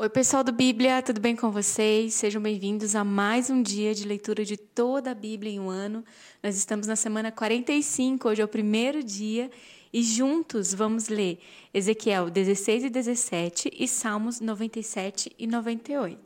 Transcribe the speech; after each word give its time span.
Oi, 0.00 0.08
pessoal 0.08 0.42
do 0.42 0.50
Bíblia, 0.50 1.02
tudo 1.02 1.20
bem 1.20 1.36
com 1.36 1.50
vocês? 1.50 2.14
Sejam 2.14 2.40
bem-vindos 2.40 2.96
a 2.96 3.04
mais 3.04 3.50
um 3.50 3.62
dia 3.62 3.94
de 3.94 4.08
leitura 4.08 4.46
de 4.46 4.56
toda 4.56 5.10
a 5.10 5.14
Bíblia 5.14 5.52
em 5.52 5.60
um 5.60 5.68
ano. 5.68 6.02
Nós 6.42 6.56
estamos 6.56 6.86
na 6.86 6.96
semana 6.96 7.30
45, 7.30 8.26
hoje 8.26 8.40
é 8.40 8.44
o 8.46 8.48
primeiro 8.48 9.04
dia, 9.04 9.50
e 9.92 10.02
juntos 10.02 10.72
vamos 10.72 11.08
ler 11.08 11.38
Ezequiel 11.74 12.30
16 12.30 12.84
e 12.84 12.88
17 12.88 13.70
e 13.78 13.86
Salmos 13.86 14.40
97 14.40 15.36
e 15.38 15.46
98. 15.46 16.18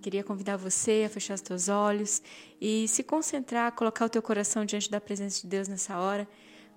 Queria 0.00 0.24
convidar 0.24 0.56
você 0.56 1.04
a 1.04 1.10
fechar 1.10 1.34
os 1.34 1.42
teus 1.42 1.68
olhos 1.68 2.22
e 2.58 2.88
se 2.88 3.02
concentrar, 3.02 3.72
colocar 3.72 4.06
o 4.06 4.08
teu 4.08 4.22
coração 4.22 4.64
diante 4.64 4.90
da 4.90 5.02
presença 5.02 5.42
de 5.42 5.48
Deus 5.48 5.68
nessa 5.68 5.98
hora, 5.98 6.26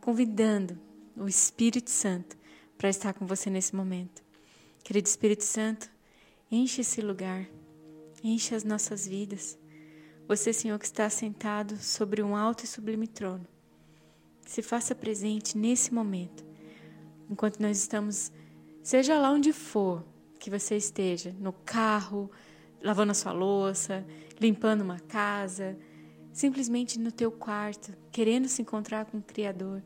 convidando 0.02 0.78
o 1.16 1.30
Espírito 1.30 1.90
Santo 1.90 2.36
para 2.78 2.90
estar 2.90 3.14
com 3.14 3.26
você 3.26 3.50
nesse 3.50 3.74
momento. 3.74 4.22
Querido 4.84 5.08
Espírito 5.08 5.46
Santo, 5.46 5.93
enche 6.54 6.82
esse 6.82 7.02
lugar, 7.02 7.50
enche 8.24 8.54
as 8.54 8.64
nossas 8.64 9.08
vidas. 9.08 9.58
Você, 10.28 10.54
Senhor, 10.54 10.78
que 10.78 10.86
está 10.86 11.10
sentado 11.10 11.76
sobre 11.78 12.22
um 12.22 12.36
alto 12.36 12.64
e 12.64 12.68
sublime 12.68 13.08
trono, 13.08 13.48
se 14.46 14.62
faça 14.62 14.94
presente 14.94 15.58
nesse 15.58 15.92
momento, 15.92 16.46
enquanto 17.28 17.60
nós 17.60 17.80
estamos, 17.80 18.32
seja 18.84 19.18
lá 19.18 19.32
onde 19.32 19.52
for 19.52 20.06
que 20.40 20.52
você 20.52 20.78
esteja, 20.78 21.36
no 21.40 21.54
carro, 21.54 22.30
lavando 22.84 23.14
a 23.14 23.16
sua 23.16 23.32
louça, 23.32 24.06
limpando 24.40 24.82
uma 24.82 25.00
casa, 25.00 25.76
simplesmente 26.32 27.00
no 27.00 27.12
teu 27.12 27.32
quarto, 27.32 27.94
querendo 28.12 28.48
se 28.48 28.62
encontrar 28.62 29.06
com 29.06 29.18
o 29.18 29.24
Criador. 29.24 29.82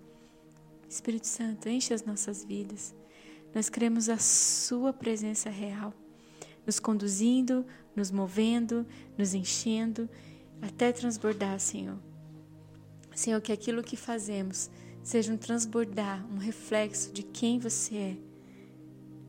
Espírito 0.90 1.28
Santo, 1.28 1.70
enche 1.70 1.94
as 1.94 2.04
nossas 2.04 2.44
vidas. 2.44 2.94
Nós 3.56 3.70
queremos 3.70 4.10
a 4.10 4.18
Sua 4.18 4.92
presença 4.92 5.50
real, 5.50 5.94
nos 6.68 6.80
conduzindo, 6.80 7.66
nos 7.96 8.12
movendo, 8.12 8.86
nos 9.18 9.34
enchendo, 9.34 10.08
até 10.62 10.92
transbordar, 10.92 11.60
Senhor. 11.60 11.98
Senhor, 13.16 13.42
que 13.42 13.52
aquilo 13.52 13.82
que 13.82 13.98
fazemos 13.98 14.70
seja 15.02 15.34
um 15.34 15.38
transbordar, 15.38 16.24
um 16.32 16.38
reflexo 16.38 17.12
de 17.12 17.24
quem 17.24 17.58
você 17.58 17.96
é. 17.96 18.18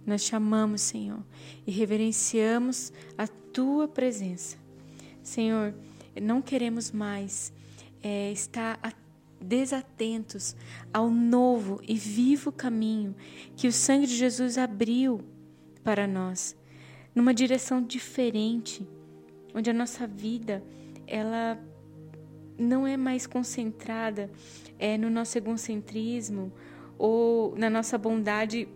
Nós 0.04 0.24
te 0.24 0.34
amamos, 0.34 0.82
Senhor, 0.82 1.22
e 1.66 1.70
reverenciamos 1.70 2.92
a 3.16 3.26
Tua 3.26 3.88
presença. 3.88 4.56
Senhor, 5.22 5.74
não 6.20 6.42
queremos 6.42 6.90
mais 6.90 7.52
é, 8.02 8.30
estar 8.32 8.78
atento 8.82 9.08
desatentos 9.40 10.56
ao 10.92 11.10
novo 11.10 11.80
e 11.86 11.94
vivo 11.94 12.50
caminho 12.50 13.14
que 13.56 13.68
o 13.68 13.72
sangue 13.72 14.06
de 14.06 14.16
Jesus 14.16 14.58
abriu 14.58 15.20
para 15.84 16.06
nós, 16.06 16.56
numa 17.14 17.34
direção 17.34 17.82
diferente, 17.82 18.86
onde 19.54 19.70
a 19.70 19.74
nossa 19.74 20.06
vida 20.06 20.62
ela 21.06 21.58
não 22.58 22.86
é 22.86 22.96
mais 22.96 23.26
concentrada 23.26 24.30
é, 24.78 24.98
no 24.98 25.08
nosso 25.08 25.38
egocentrismo 25.38 26.52
ou 26.98 27.56
na 27.56 27.70
nossa 27.70 27.96
bondade 27.96 28.68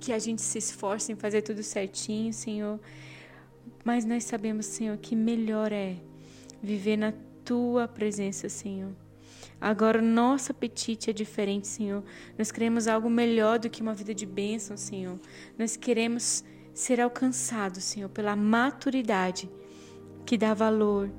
que 0.00 0.12
a 0.12 0.18
gente 0.18 0.42
se 0.42 0.58
esforça 0.58 1.12
em 1.12 1.16
fazer 1.16 1.42
tudo 1.42 1.62
certinho, 1.62 2.32
Senhor. 2.32 2.80
Mas 3.84 4.04
nós 4.04 4.24
sabemos, 4.24 4.66
Senhor, 4.66 4.96
que 4.96 5.14
melhor 5.14 5.72
é 5.72 5.96
viver 6.62 6.96
na 6.96 7.12
tua 7.44 7.86
presença, 7.86 8.48
Senhor. 8.48 8.92
Agora 9.60 10.00
o 10.00 10.02
nosso 10.02 10.52
apetite 10.52 11.10
é 11.10 11.12
diferente, 11.12 11.66
Senhor. 11.66 12.02
Nós 12.36 12.50
queremos 12.50 12.88
algo 12.88 13.08
melhor 13.08 13.58
do 13.58 13.70
que 13.70 13.80
uma 13.80 13.94
vida 13.94 14.14
de 14.14 14.26
bênção, 14.26 14.76
Senhor. 14.76 15.18
Nós 15.58 15.76
queremos 15.76 16.44
ser 16.76 17.00
alcançados, 17.00 17.82
Senhor, 17.84 18.10
pela 18.10 18.36
maturidade 18.36 19.48
que 20.26 20.36
dá 20.36 20.52
valor 20.52 21.10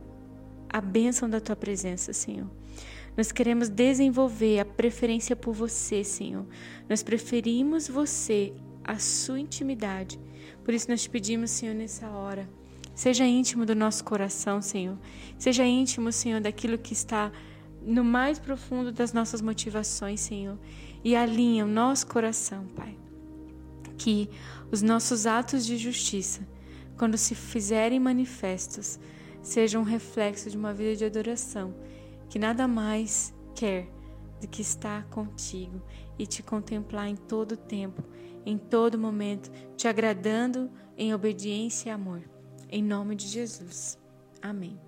à 0.69 0.79
bênção 0.79 1.27
da 1.27 1.41
tua 1.41 1.55
presença, 1.55 2.13
Senhor. 2.13 2.47
Nós 3.17 3.31
queremos 3.31 3.67
desenvolver 3.67 4.59
a 4.59 4.65
preferência 4.65 5.35
por 5.35 5.55
você, 5.55 6.03
Senhor. 6.03 6.45
Nós 6.87 7.01
preferimos 7.01 7.87
você, 7.87 8.53
a 8.83 8.99
sua 8.99 9.39
intimidade. 9.39 10.19
Por 10.63 10.75
isso 10.75 10.91
nós 10.91 11.01
te 11.01 11.09
pedimos, 11.09 11.49
Senhor, 11.49 11.73
nessa 11.73 12.07
hora. 12.07 12.47
Seja 12.93 13.25
íntimo 13.25 13.65
do 13.65 13.73
nosso 13.73 14.03
coração, 14.03 14.61
Senhor. 14.61 14.95
Seja 15.39 15.65
íntimo, 15.65 16.11
Senhor, 16.11 16.39
daquilo 16.39 16.77
que 16.77 16.93
está 16.93 17.31
no 17.81 18.03
mais 18.03 18.37
profundo 18.37 18.91
das 18.91 19.11
nossas 19.11 19.41
motivações, 19.41 20.19
Senhor, 20.19 20.59
e 21.03 21.15
alinha 21.15 21.65
o 21.65 21.67
nosso 21.67 22.05
coração, 22.05 22.67
Pai. 22.75 23.06
Que 23.97 24.29
os 24.71 24.81
nossos 24.81 25.25
atos 25.25 25.65
de 25.65 25.77
justiça, 25.77 26.47
quando 26.97 27.17
se 27.17 27.35
fizerem 27.35 27.99
manifestos, 27.99 28.99
sejam 29.41 29.81
um 29.81 29.85
reflexo 29.85 30.49
de 30.49 30.57
uma 30.57 30.73
vida 30.73 30.95
de 30.95 31.05
adoração, 31.05 31.73
que 32.29 32.37
nada 32.37 32.67
mais 32.67 33.33
quer 33.55 33.89
do 34.41 34.47
que 34.47 34.61
estar 34.61 35.05
contigo 35.09 35.81
e 36.17 36.25
te 36.25 36.43
contemplar 36.43 37.07
em 37.07 37.15
todo 37.15 37.57
tempo, 37.57 38.03
em 38.45 38.57
todo 38.57 38.97
momento, 38.97 39.51
te 39.75 39.87
agradando 39.87 40.69
em 40.97 41.13
obediência 41.13 41.89
e 41.89 41.91
amor. 41.91 42.21
Em 42.69 42.83
nome 42.83 43.15
de 43.15 43.27
Jesus. 43.27 43.97
Amém. 44.41 44.79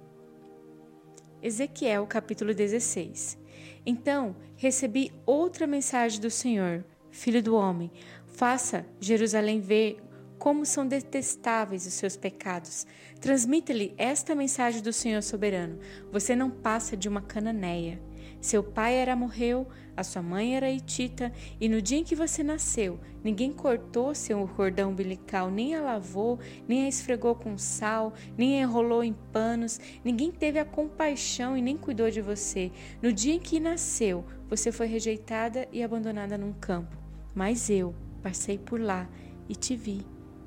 Ezequiel 1.41 2.05
capítulo 2.05 2.53
16. 2.53 3.37
Então 3.85 4.35
recebi 4.57 5.11
outra 5.25 5.65
mensagem 5.65 6.19
do 6.19 6.29
Senhor, 6.29 6.83
filho 7.09 7.41
do 7.41 7.55
homem: 7.55 7.91
faça 8.39 8.85
Jerusalém 9.01 9.59
ver 9.59 9.97
como 10.37 10.65
são 10.65 10.87
detestáveis 10.87 11.85
os 11.85 11.91
seus 11.91 12.15
pecados. 12.15 12.87
Transmita-lhe 13.19 13.93
esta 13.97 14.33
mensagem 14.33 14.81
do 14.81 14.93
Senhor 14.93 15.21
soberano: 15.21 15.77
você 16.09 16.37
não 16.37 16.49
passa 16.49 16.95
de 16.95 17.09
uma 17.09 17.21
cananeia. 17.21 18.01
Seu 18.39 18.63
pai 18.63 18.95
era 18.95 19.13
morreu, 19.13 19.67
a 19.97 20.05
sua 20.05 20.21
mãe 20.21 20.55
era 20.55 20.71
hitita, 20.71 21.33
e 21.59 21.67
no 21.67 21.81
dia 21.81 21.97
em 21.97 22.05
que 22.05 22.15
você 22.15 22.41
nasceu, 22.41 22.97
ninguém 23.21 23.51
cortou 23.51 24.15
seu 24.15 24.47
cordão 24.47 24.91
umbilical, 24.91 25.51
nem 25.51 25.75
a 25.75 25.81
lavou, 25.81 26.39
nem 26.65 26.85
a 26.85 26.87
esfregou 26.87 27.35
com 27.35 27.57
sal, 27.57 28.13
nem 28.37 28.57
a 28.57 28.61
enrolou 28.61 29.03
em 29.03 29.13
panos, 29.33 29.77
ninguém 30.01 30.31
teve 30.31 30.57
a 30.57 30.63
compaixão 30.63 31.57
e 31.57 31.61
nem 31.61 31.75
cuidou 31.75 32.09
de 32.09 32.21
você. 32.21 32.71
No 33.01 33.11
dia 33.11 33.33
em 33.33 33.39
que 33.39 33.59
nasceu, 33.59 34.23
você 34.47 34.71
foi 34.71 34.87
rejeitada 34.87 35.67
e 35.73 35.83
abandonada 35.83 36.37
num 36.37 36.53
campo. 36.53 36.95
Mas 37.35 37.69
eu 37.69 37.93
passei 38.19 38.57
por 38.57 38.79
lá 38.79 39.09
e 39.47 39.55
te 39.55 39.75
vi, 39.75 40.05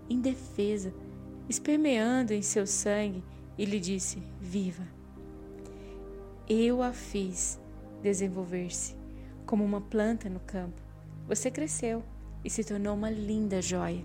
indefesa, 0.08 0.92
espermeando 1.48 2.32
em 2.32 2.42
seu 2.42 2.66
sangue, 2.66 3.24
e 3.58 3.64
lhe 3.64 3.80
disse: 3.80 4.22
Viva! 4.40 4.86
Eu 6.48 6.82
a 6.82 6.92
fiz 6.92 7.60
desenvolver-se 8.02 8.96
como 9.46 9.64
uma 9.64 9.80
planta 9.80 10.28
no 10.28 10.40
campo. 10.40 10.80
Você 11.28 11.50
cresceu 11.50 12.02
e 12.44 12.50
se 12.50 12.64
tornou 12.64 12.94
uma 12.94 13.10
linda 13.10 13.62
joia. 13.62 14.04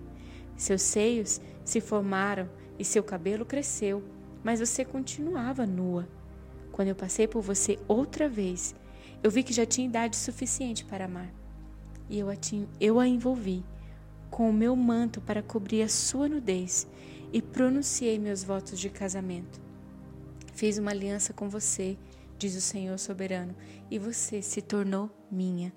Seus 0.56 0.82
seios 0.82 1.42
se 1.64 1.82
formaram 1.82 2.50
e 2.78 2.86
seu 2.86 3.04
cabelo 3.04 3.46
cresceu, 3.46 4.04
mas 4.44 4.60
você 4.60 4.86
continuava 4.86 5.66
nua. 5.66 6.08
Quando 6.72 6.90
eu 6.90 6.96
passei 6.96 7.28
por 7.28 7.42
você 7.42 7.80
outra 7.88 8.30
vez, 8.30 8.76
eu 9.24 9.32
vi 9.32 9.44
que 9.44 9.54
já 9.54 9.66
tinha 9.66 9.88
idade 9.88 10.16
suficiente 10.16 10.86
para 10.86 11.06
amar. 11.06 11.34
E 12.10 12.20
eu 12.20 12.30
a, 12.30 12.36
eu 12.80 13.00
a 13.00 13.08
envolvi 13.08 13.64
com 14.30 14.50
o 14.50 14.54
meu 14.54 14.76
manto 14.76 15.22
para 15.22 15.42
cobrir 15.42 15.82
a 15.82 15.90
sua 15.90 16.28
nudez 16.28 16.88
e 17.32 17.42
pronunciei 17.42 18.18
meus 18.20 18.44
votos 18.44 18.80
de 18.80 18.90
casamento. 18.90 19.62
Fiz 20.54 20.78
uma 20.78 20.92
aliança 20.92 21.34
com 21.34 21.50
você 21.50 21.98
diz 22.38 22.56
o 22.56 22.62
Senhor 22.62 22.98
soberano, 23.00 23.56
e 23.90 23.98
você 23.98 24.42
se 24.42 24.62
tornou 24.62 25.10
minha. 25.32 25.74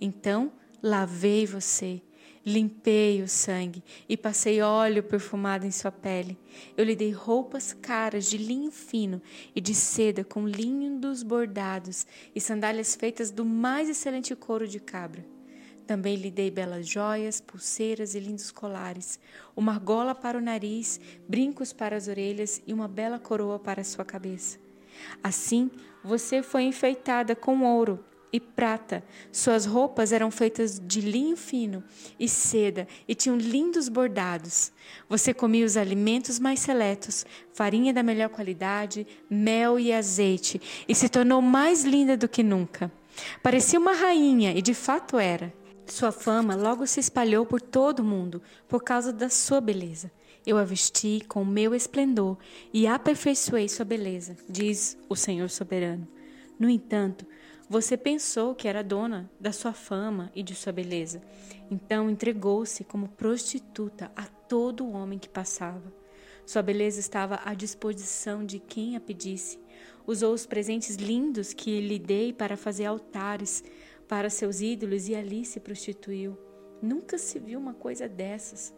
Então 0.00 0.52
lavei 0.82 1.46
você, 1.46 2.00
limpei 2.44 3.22
o 3.22 3.28
sangue 3.28 3.82
e 4.08 4.16
passei 4.16 4.62
óleo 4.62 5.02
perfumado 5.02 5.66
em 5.66 5.70
sua 5.70 5.90
pele. 5.90 6.38
Eu 6.76 6.84
lhe 6.84 6.94
dei 6.94 7.10
roupas 7.10 7.72
caras 7.72 8.26
de 8.26 8.38
linho 8.38 8.70
fino 8.70 9.20
e 9.54 9.60
de 9.60 9.74
seda 9.74 10.22
com 10.22 10.46
linho 10.46 10.98
dos 10.98 11.22
bordados 11.22 12.06
e 12.34 12.40
sandálias 12.40 12.94
feitas 12.94 13.30
do 13.30 13.44
mais 13.44 13.88
excelente 13.88 14.34
couro 14.36 14.68
de 14.68 14.78
cabra. 14.78 15.35
Também 15.86 16.16
lhe 16.16 16.30
dei 16.30 16.50
belas 16.50 16.86
joias, 16.88 17.40
pulseiras 17.40 18.14
e 18.14 18.20
lindos 18.20 18.50
colares, 18.50 19.20
uma 19.54 19.72
argola 19.72 20.14
para 20.14 20.36
o 20.36 20.40
nariz, 20.40 21.00
brincos 21.28 21.72
para 21.72 21.96
as 21.96 22.08
orelhas 22.08 22.60
e 22.66 22.72
uma 22.72 22.88
bela 22.88 23.20
coroa 23.20 23.58
para 23.58 23.82
a 23.82 23.84
sua 23.84 24.04
cabeça. 24.04 24.58
Assim, 25.22 25.70
você 26.02 26.42
foi 26.42 26.64
enfeitada 26.64 27.36
com 27.36 27.62
ouro 27.62 28.04
e 28.32 28.40
prata. 28.40 29.04
Suas 29.30 29.64
roupas 29.64 30.12
eram 30.12 30.30
feitas 30.30 30.80
de 30.84 31.00
linho 31.00 31.36
fino 31.36 31.84
e 32.18 32.28
seda 32.28 32.88
e 33.06 33.14
tinham 33.14 33.36
lindos 33.36 33.88
bordados. 33.88 34.72
Você 35.08 35.32
comia 35.32 35.64
os 35.64 35.76
alimentos 35.76 36.40
mais 36.40 36.58
seletos, 36.60 37.24
farinha 37.52 37.92
da 37.92 38.02
melhor 38.02 38.28
qualidade, 38.28 39.06
mel 39.30 39.78
e 39.78 39.92
azeite, 39.92 40.60
e 40.88 40.94
se 40.94 41.08
tornou 41.08 41.40
mais 41.40 41.84
linda 41.84 42.16
do 42.16 42.28
que 42.28 42.42
nunca. 42.42 42.90
Parecia 43.40 43.78
uma 43.78 43.92
rainha 43.92 44.52
e 44.52 44.60
de 44.60 44.74
fato 44.74 45.16
era. 45.16 45.52
Sua 45.86 46.10
fama 46.10 46.56
logo 46.56 46.86
se 46.86 46.98
espalhou 46.98 47.46
por 47.46 47.60
todo 47.60 48.00
o 48.00 48.04
mundo 48.04 48.42
por 48.68 48.82
causa 48.82 49.12
da 49.12 49.28
sua 49.28 49.60
beleza. 49.60 50.10
Eu 50.44 50.58
a 50.58 50.64
vesti 50.64 51.22
com 51.28 51.44
meu 51.44 51.74
esplendor 51.74 52.36
e 52.72 52.86
aperfeiçoei 52.86 53.68
sua 53.68 53.84
beleza, 53.84 54.36
diz 54.48 54.98
o 55.08 55.14
Senhor 55.14 55.48
soberano. 55.48 56.06
No 56.58 56.68
entanto, 56.68 57.24
você 57.68 57.96
pensou 57.96 58.54
que 58.54 58.66
era 58.66 58.82
dona 58.82 59.30
da 59.40 59.52
sua 59.52 59.72
fama 59.72 60.30
e 60.34 60.42
de 60.42 60.54
sua 60.54 60.72
beleza. 60.72 61.22
Então 61.70 62.10
entregou-se 62.10 62.82
como 62.84 63.08
prostituta 63.08 64.10
a 64.16 64.24
todo 64.24 64.90
homem 64.90 65.18
que 65.18 65.28
passava. 65.28 65.92
Sua 66.44 66.62
beleza 66.62 67.00
estava 67.00 67.40
à 67.44 67.54
disposição 67.54 68.44
de 68.44 68.58
quem 68.58 68.96
a 68.96 69.00
pedisse. 69.00 69.58
Usou 70.06 70.32
os 70.32 70.46
presentes 70.46 70.96
lindos 70.96 71.52
que 71.52 71.80
lhe 71.80 71.98
dei 71.98 72.32
para 72.32 72.56
fazer 72.56 72.86
altares 72.86 73.64
para 74.08 74.30
seus 74.30 74.60
ídolos 74.60 75.08
e 75.08 75.14
ali 75.14 75.44
se 75.44 75.60
prostituiu. 75.60 76.38
Nunca 76.80 77.18
se 77.18 77.38
viu 77.38 77.58
uma 77.58 77.74
coisa 77.74 78.08
dessas. 78.08 78.74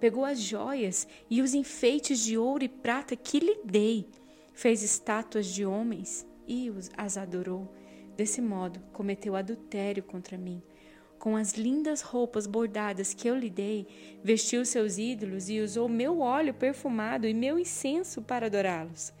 Pegou 0.00 0.24
as 0.24 0.40
joias 0.40 1.06
e 1.30 1.40
os 1.40 1.54
enfeites 1.54 2.20
de 2.20 2.36
ouro 2.36 2.64
e 2.64 2.68
prata 2.68 3.14
que 3.14 3.38
lhe 3.38 3.60
dei. 3.64 4.08
Fez 4.52 4.82
estátuas 4.82 5.46
de 5.46 5.64
homens 5.64 6.26
e 6.46 6.70
as 6.96 7.16
adorou. 7.16 7.72
Desse 8.16 8.40
modo, 8.40 8.80
cometeu 8.92 9.36
adultério 9.36 10.02
contra 10.02 10.36
mim. 10.36 10.62
Com 11.18 11.36
as 11.36 11.52
lindas 11.52 12.00
roupas 12.00 12.48
bordadas 12.48 13.14
que 13.14 13.28
eu 13.28 13.36
lhe 13.36 13.48
dei, 13.48 13.86
vestiu 14.24 14.64
seus 14.64 14.98
ídolos 14.98 15.48
e 15.48 15.60
usou 15.60 15.88
meu 15.88 16.18
óleo 16.18 16.52
perfumado 16.52 17.28
e 17.28 17.32
meu 17.32 17.60
incenso 17.60 18.20
para 18.20 18.46
adorá-los. 18.46 19.12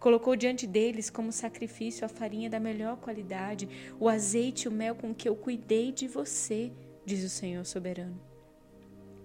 Colocou 0.00 0.34
diante 0.34 0.66
deles 0.66 1.10
como 1.10 1.30
sacrifício 1.30 2.06
a 2.06 2.08
farinha 2.08 2.48
da 2.48 2.58
melhor 2.58 2.96
qualidade, 2.96 3.68
o 4.00 4.08
azeite 4.08 4.64
e 4.64 4.68
o 4.68 4.72
mel 4.72 4.94
com 4.94 5.14
que 5.14 5.28
eu 5.28 5.36
cuidei 5.36 5.92
de 5.92 6.08
você, 6.08 6.72
diz 7.04 7.22
o 7.22 7.28
Senhor 7.28 7.66
soberano. 7.66 8.18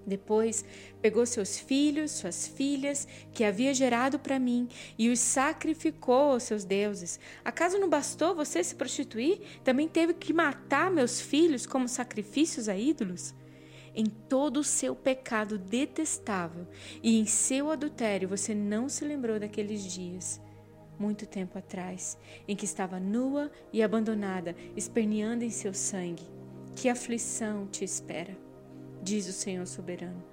Depois 0.06 0.66
pegou 1.01 1.25
seus 1.25 1.57
filhos, 1.57 2.12
suas 2.12 2.45
filhas, 2.45 3.07
que 3.33 3.45
havia 3.45 3.74
gerado 3.74 4.19
para 4.19 4.38
mim, 4.38 4.68
e 5.00 5.10
os 5.10 5.19
sacrificou 5.19 6.33
aos 6.33 6.44
seus 6.44 6.66
deuses. 6.66 7.19
Acaso 7.44 7.80
não 7.80 7.89
bastou 7.89 8.36
você 8.36 8.62
se 8.62 8.75
prostituir? 8.75 9.39
Também 9.63 9.88
teve 9.88 10.13
que 10.13 10.33
matar 10.33 10.92
meus 10.92 11.21
filhos 11.21 11.66
como 11.66 11.88
sacrifícios 11.88 12.68
a 12.68 12.78
ídolos? 12.78 13.33
Em 13.95 14.06
todo 14.06 14.57
o 14.57 14.63
seu 14.63 14.94
pecado 14.94 15.57
detestável 15.57 16.68
e 17.01 17.18
em 17.18 17.25
seu 17.25 17.71
adultério, 17.71 18.28
você 18.28 18.54
não 18.54 18.89
se 18.89 19.06
lembrou 19.06 19.39
daqueles 19.39 19.81
dias, 19.81 20.42
muito 21.00 21.25
tempo 21.25 21.57
atrás, 21.57 22.18
em 22.47 22.56
que 22.56 22.65
estava 22.65 23.00
nua 23.00 23.51
e 23.71 23.81
abandonada, 23.81 24.56
esperneando 24.75 25.44
em 25.44 25.50
seu 25.50 25.74
sangue. 25.74 26.27
Que 26.75 26.89
aflição 26.89 27.68
te 27.68 27.83
espera! 27.83 28.36
diz 29.01 29.27
o 29.27 29.33
Senhor 29.33 29.68
soberano. 29.68 30.24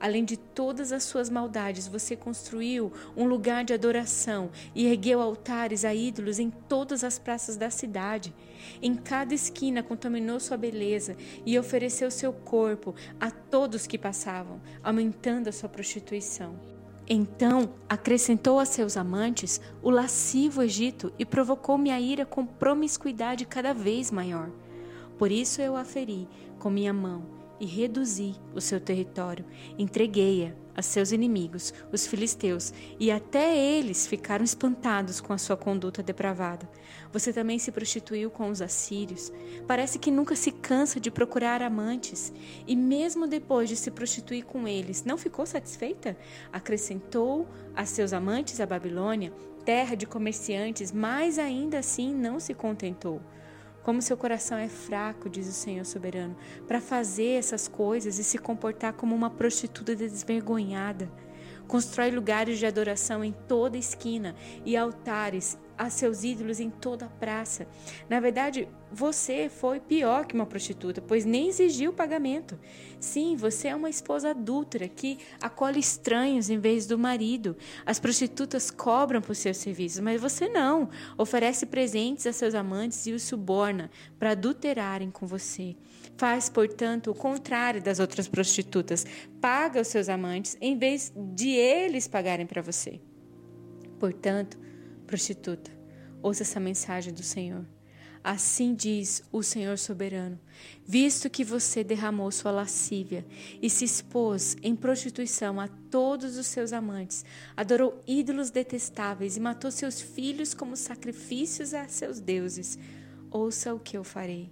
Além 0.00 0.24
de 0.24 0.36
todas 0.36 0.90
as 0.90 1.04
suas 1.04 1.30
maldades, 1.30 1.86
você 1.86 2.16
construiu 2.16 2.92
um 3.16 3.24
lugar 3.24 3.64
de 3.64 3.72
adoração 3.72 4.50
e 4.74 4.86
ergueu 4.86 5.20
altares 5.20 5.84
a 5.84 5.94
ídolos 5.94 6.40
em 6.40 6.50
todas 6.50 7.04
as 7.04 7.20
praças 7.20 7.56
da 7.56 7.70
cidade. 7.70 8.34
Em 8.82 8.96
cada 8.96 9.32
esquina 9.32 9.80
contaminou 9.80 10.40
sua 10.40 10.56
beleza 10.56 11.16
e 11.46 11.56
ofereceu 11.56 12.10
seu 12.10 12.32
corpo 12.32 12.96
a 13.20 13.30
todos 13.30 13.86
que 13.86 13.96
passavam, 13.96 14.60
aumentando 14.82 15.46
a 15.46 15.52
sua 15.52 15.68
prostituição. 15.68 16.71
Então 17.14 17.74
acrescentou 17.86 18.58
a 18.58 18.64
seus 18.64 18.96
amantes 18.96 19.60
o 19.82 19.90
lascivo 19.90 20.62
Egito 20.62 21.12
e 21.18 21.26
provocou 21.26 21.76
minha 21.76 22.00
ira 22.00 22.24
com 22.24 22.46
promiscuidade 22.46 23.44
cada 23.44 23.74
vez 23.74 24.10
maior. 24.10 24.48
Por 25.18 25.30
isso 25.30 25.60
eu 25.60 25.76
a 25.76 25.84
feri 25.84 26.26
com 26.58 26.70
minha 26.70 26.90
mão 26.90 27.41
e 27.62 27.64
reduzi 27.64 28.34
o 28.52 28.60
seu 28.60 28.80
território. 28.80 29.44
Entreguei-a 29.78 30.52
a 30.74 30.82
seus 30.82 31.12
inimigos, 31.12 31.72
os 31.92 32.04
filisteus, 32.04 32.72
e 32.98 33.08
até 33.08 33.56
eles 33.56 34.04
ficaram 34.04 34.44
espantados 34.44 35.20
com 35.20 35.32
a 35.32 35.38
sua 35.38 35.56
conduta 35.56 36.02
depravada. 36.02 36.68
Você 37.12 37.32
também 37.32 37.60
se 37.60 37.70
prostituiu 37.70 38.30
com 38.30 38.50
os 38.50 38.60
assírios. 38.60 39.30
Parece 39.64 39.96
que 40.00 40.10
nunca 40.10 40.34
se 40.34 40.50
cansa 40.50 40.98
de 40.98 41.08
procurar 41.08 41.62
amantes, 41.62 42.32
e 42.66 42.74
mesmo 42.74 43.28
depois 43.28 43.68
de 43.68 43.76
se 43.76 43.92
prostituir 43.92 44.44
com 44.44 44.66
eles, 44.66 45.04
não 45.04 45.16
ficou 45.16 45.46
satisfeita? 45.46 46.16
Acrescentou 46.52 47.46
a 47.76 47.84
seus 47.84 48.12
amantes 48.12 48.58
a 48.58 48.66
Babilônia, 48.66 49.32
terra 49.64 49.94
de 49.94 50.04
comerciantes, 50.06 50.90
mas 50.90 51.38
ainda 51.38 51.78
assim 51.78 52.12
não 52.12 52.40
se 52.40 52.54
contentou. 52.54 53.22
Como 53.82 54.00
seu 54.00 54.16
coração 54.16 54.56
é 54.56 54.68
fraco, 54.68 55.28
diz 55.28 55.48
o 55.48 55.52
Senhor 55.52 55.84
soberano, 55.84 56.36
para 56.68 56.80
fazer 56.80 57.38
essas 57.38 57.66
coisas 57.66 58.18
e 58.18 58.24
se 58.24 58.38
comportar 58.38 58.92
como 58.92 59.14
uma 59.14 59.28
prostituta 59.28 59.96
desvergonhada. 59.96 61.10
Constrói 61.66 62.10
lugares 62.10 62.58
de 62.58 62.66
adoração 62.66 63.24
em 63.24 63.32
toda 63.48 63.76
esquina 63.76 64.36
e 64.64 64.76
altares 64.76 65.58
a 65.82 65.90
seus 65.90 66.22
ídolos 66.22 66.60
em 66.60 66.70
toda 66.70 67.06
a 67.06 67.08
praça. 67.08 67.66
Na 68.08 68.20
verdade, 68.20 68.68
você 68.92 69.48
foi 69.48 69.80
pior 69.80 70.26
que 70.26 70.34
uma 70.34 70.46
prostituta, 70.46 71.02
pois 71.02 71.24
nem 71.24 71.48
exigiu 71.48 71.92
pagamento. 71.92 72.56
Sim, 73.00 73.34
você 73.34 73.68
é 73.68 73.74
uma 73.74 73.90
esposa 73.90 74.30
adúltera 74.30 74.86
que 74.86 75.18
acolhe 75.40 75.80
estranhos 75.80 76.48
em 76.48 76.58
vez 76.58 76.86
do 76.86 76.96
marido. 76.96 77.56
As 77.84 77.98
prostitutas 77.98 78.70
cobram 78.70 79.20
por 79.20 79.34
seus 79.34 79.56
serviços, 79.56 79.98
mas 79.98 80.20
você 80.20 80.48
não. 80.48 80.88
Oferece 81.18 81.66
presentes 81.66 82.28
a 82.28 82.32
seus 82.32 82.54
amantes 82.54 83.04
e 83.06 83.12
os 83.12 83.24
suborna 83.24 83.90
para 84.20 84.30
adulterarem 84.30 85.10
com 85.10 85.26
você. 85.26 85.74
Faz, 86.16 86.48
portanto, 86.48 87.10
o 87.10 87.14
contrário 87.14 87.82
das 87.82 87.98
outras 87.98 88.28
prostitutas. 88.28 89.04
Paga 89.40 89.80
os 89.80 89.88
seus 89.88 90.08
amantes 90.08 90.56
em 90.60 90.78
vez 90.78 91.12
de 91.34 91.48
eles 91.48 92.06
pagarem 92.06 92.46
para 92.46 92.62
você. 92.62 93.00
Portanto, 93.98 94.58
prostituta, 95.12 95.70
ouça 96.22 96.42
essa 96.42 96.58
mensagem 96.58 97.12
do 97.12 97.22
Senhor. 97.22 97.66
Assim 98.24 98.74
diz 98.74 99.22
o 99.30 99.42
Senhor 99.42 99.76
soberano: 99.76 100.40
visto 100.86 101.28
que 101.28 101.44
você 101.44 101.84
derramou 101.84 102.30
sua 102.30 102.50
lascívia 102.50 103.22
e 103.60 103.68
se 103.68 103.84
expôs 103.84 104.56
em 104.62 104.74
prostituição 104.74 105.60
a 105.60 105.68
todos 105.68 106.38
os 106.38 106.46
seus 106.46 106.72
amantes, 106.72 107.26
adorou 107.54 108.00
ídolos 108.06 108.48
detestáveis 108.48 109.36
e 109.36 109.40
matou 109.40 109.70
seus 109.70 110.00
filhos 110.00 110.54
como 110.54 110.78
sacrifícios 110.78 111.74
a 111.74 111.86
seus 111.88 112.18
deuses, 112.18 112.78
ouça 113.30 113.74
o 113.74 113.78
que 113.78 113.98
eu 113.98 114.04
farei. 114.04 114.50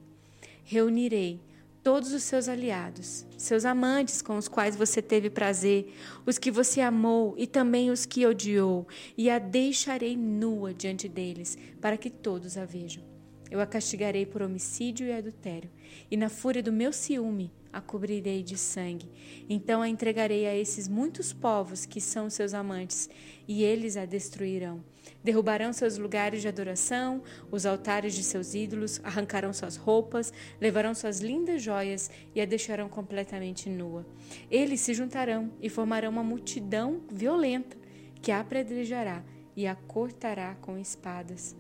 Reunirei 0.63 1.41
todos 1.83 2.13
os 2.13 2.23
seus 2.23 2.49
aliados, 2.49 3.27
seus 3.37 3.65
amantes 3.65 4.21
com 4.21 4.37
os 4.37 4.49
quais 4.49 4.77
você 4.77 5.01
teve 5.01 5.31
prazer, 5.31 5.95
os 6.27 6.39
que 6.39 6.51
você 6.51 6.81
amou 6.81 7.35
e 7.39 7.47
também 7.47 7.91
os 7.91 8.05
que 8.05 8.27
odiou, 8.27 8.87
e 9.17 9.31
a 9.31 9.39
deixarei 9.39 10.17
nua 10.17 10.75
diante 10.75 11.09
deles, 11.09 11.57
para 11.81 11.97
que 11.97 12.11
todos 12.11 12.57
a 12.57 12.65
vejam. 12.65 13.03
Eu 13.51 13.61
a 13.61 13.67
castigarei 13.67 14.25
por 14.25 14.43
homicídio 14.43 15.07
e 15.07 15.13
adultério, 15.13 15.71
e 16.11 16.17
na 16.17 16.29
fúria 16.29 16.63
do 16.63 16.73
meu 16.73 16.93
ciúme 16.93 17.53
a 17.73 17.81
cobrirei 17.81 18.43
de 18.43 18.57
sangue. 18.57 19.11
Então 19.49 19.83
a 19.83 19.89
entregarei 19.89 20.47
a 20.47 20.57
esses 20.57 20.89
muitos 20.89 21.33
povos 21.33 21.87
que 21.87 22.01
são 22.01 22.29
seus 22.29 22.55
amantes, 22.55 23.09
e 23.47 23.63
eles 23.63 23.97
a 23.97 24.05
destruirão. 24.05 24.83
Derrubarão 25.23 25.73
seus 25.73 25.99
lugares 25.99 26.41
de 26.41 26.49
adoração, 26.49 27.23
os 27.51 27.67
altares 27.67 28.15
de 28.15 28.23
seus 28.23 28.55
ídolos, 28.55 29.01
arrancarão 29.03 29.53
suas 29.53 29.77
roupas, 29.77 30.33
levarão 30.61 30.95
suas 30.95 31.21
lindas 31.21 31.63
joias 31.63 32.11
e 32.35 32.41
a 32.41 32.45
deixarão 32.45 32.89
completamente 32.89 33.69
nua. 33.69 34.07
Eles 34.51 34.81
se 34.81 34.95
juntarão 34.95 35.53
e 35.61 35.69
formarão 35.69 36.11
uma 36.11 36.25
multidão 36.25 37.03
violenta 37.11 37.77
que 38.23 38.31
a 38.31 38.41
apedrejará 38.41 39.25
e 39.57 39.67
a 39.67 39.75
cortará 39.75 40.55
com 40.61 40.79
espadas. 40.79 41.57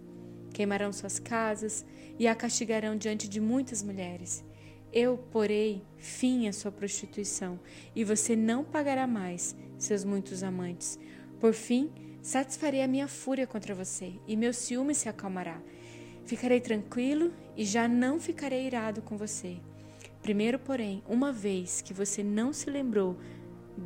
Queimarão 0.52 0.92
suas 0.92 1.18
casas 1.18 1.84
e 2.18 2.26
a 2.26 2.34
castigarão 2.34 2.96
diante 2.96 3.28
de 3.28 3.40
muitas 3.40 3.82
mulheres. 3.82 4.44
Eu 4.92 5.16
porei 5.30 5.84
fim 5.96 6.48
à 6.48 6.52
sua 6.52 6.72
prostituição, 6.72 7.60
e 7.94 8.02
você 8.02 8.34
não 8.34 8.64
pagará 8.64 9.06
mais 9.06 9.54
seus 9.78 10.04
muitos 10.04 10.42
amantes. 10.42 10.98
Por 11.38 11.52
fim, 11.52 11.90
satisfarei 12.20 12.82
a 12.82 12.88
minha 12.88 13.06
fúria 13.06 13.46
contra 13.46 13.72
você, 13.72 14.14
e 14.26 14.36
meu 14.36 14.52
ciúme 14.52 14.94
se 14.94 15.08
acalmará. 15.08 15.62
Ficarei 16.24 16.60
tranquilo 16.60 17.32
e 17.56 17.64
já 17.64 17.86
não 17.86 18.18
ficarei 18.18 18.66
irado 18.66 19.00
com 19.00 19.16
você. 19.16 19.58
Primeiro, 20.22 20.58
porém, 20.58 21.02
uma 21.08 21.32
vez 21.32 21.80
que 21.80 21.94
você 21.94 22.22
não 22.22 22.52
se 22.52 22.68
lembrou 22.68 23.16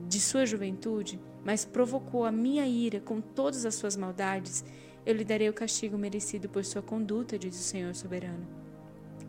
de 0.08 0.18
sua 0.20 0.46
juventude, 0.46 1.20
mas 1.44 1.66
provocou 1.66 2.24
a 2.24 2.32
minha 2.32 2.66
ira 2.66 2.98
com 2.98 3.20
todas 3.20 3.66
as 3.66 3.74
suas 3.74 3.94
maldades, 3.94 4.64
eu 5.04 5.14
lhe 5.14 5.24
darei 5.24 5.50
o 5.50 5.54
castigo 5.54 5.98
merecido 5.98 6.48
por 6.48 6.64
sua 6.64 6.80
conduta, 6.80 7.38
diz 7.38 7.54
o 7.54 7.62
Senhor 7.62 7.94
soberano 7.94 8.63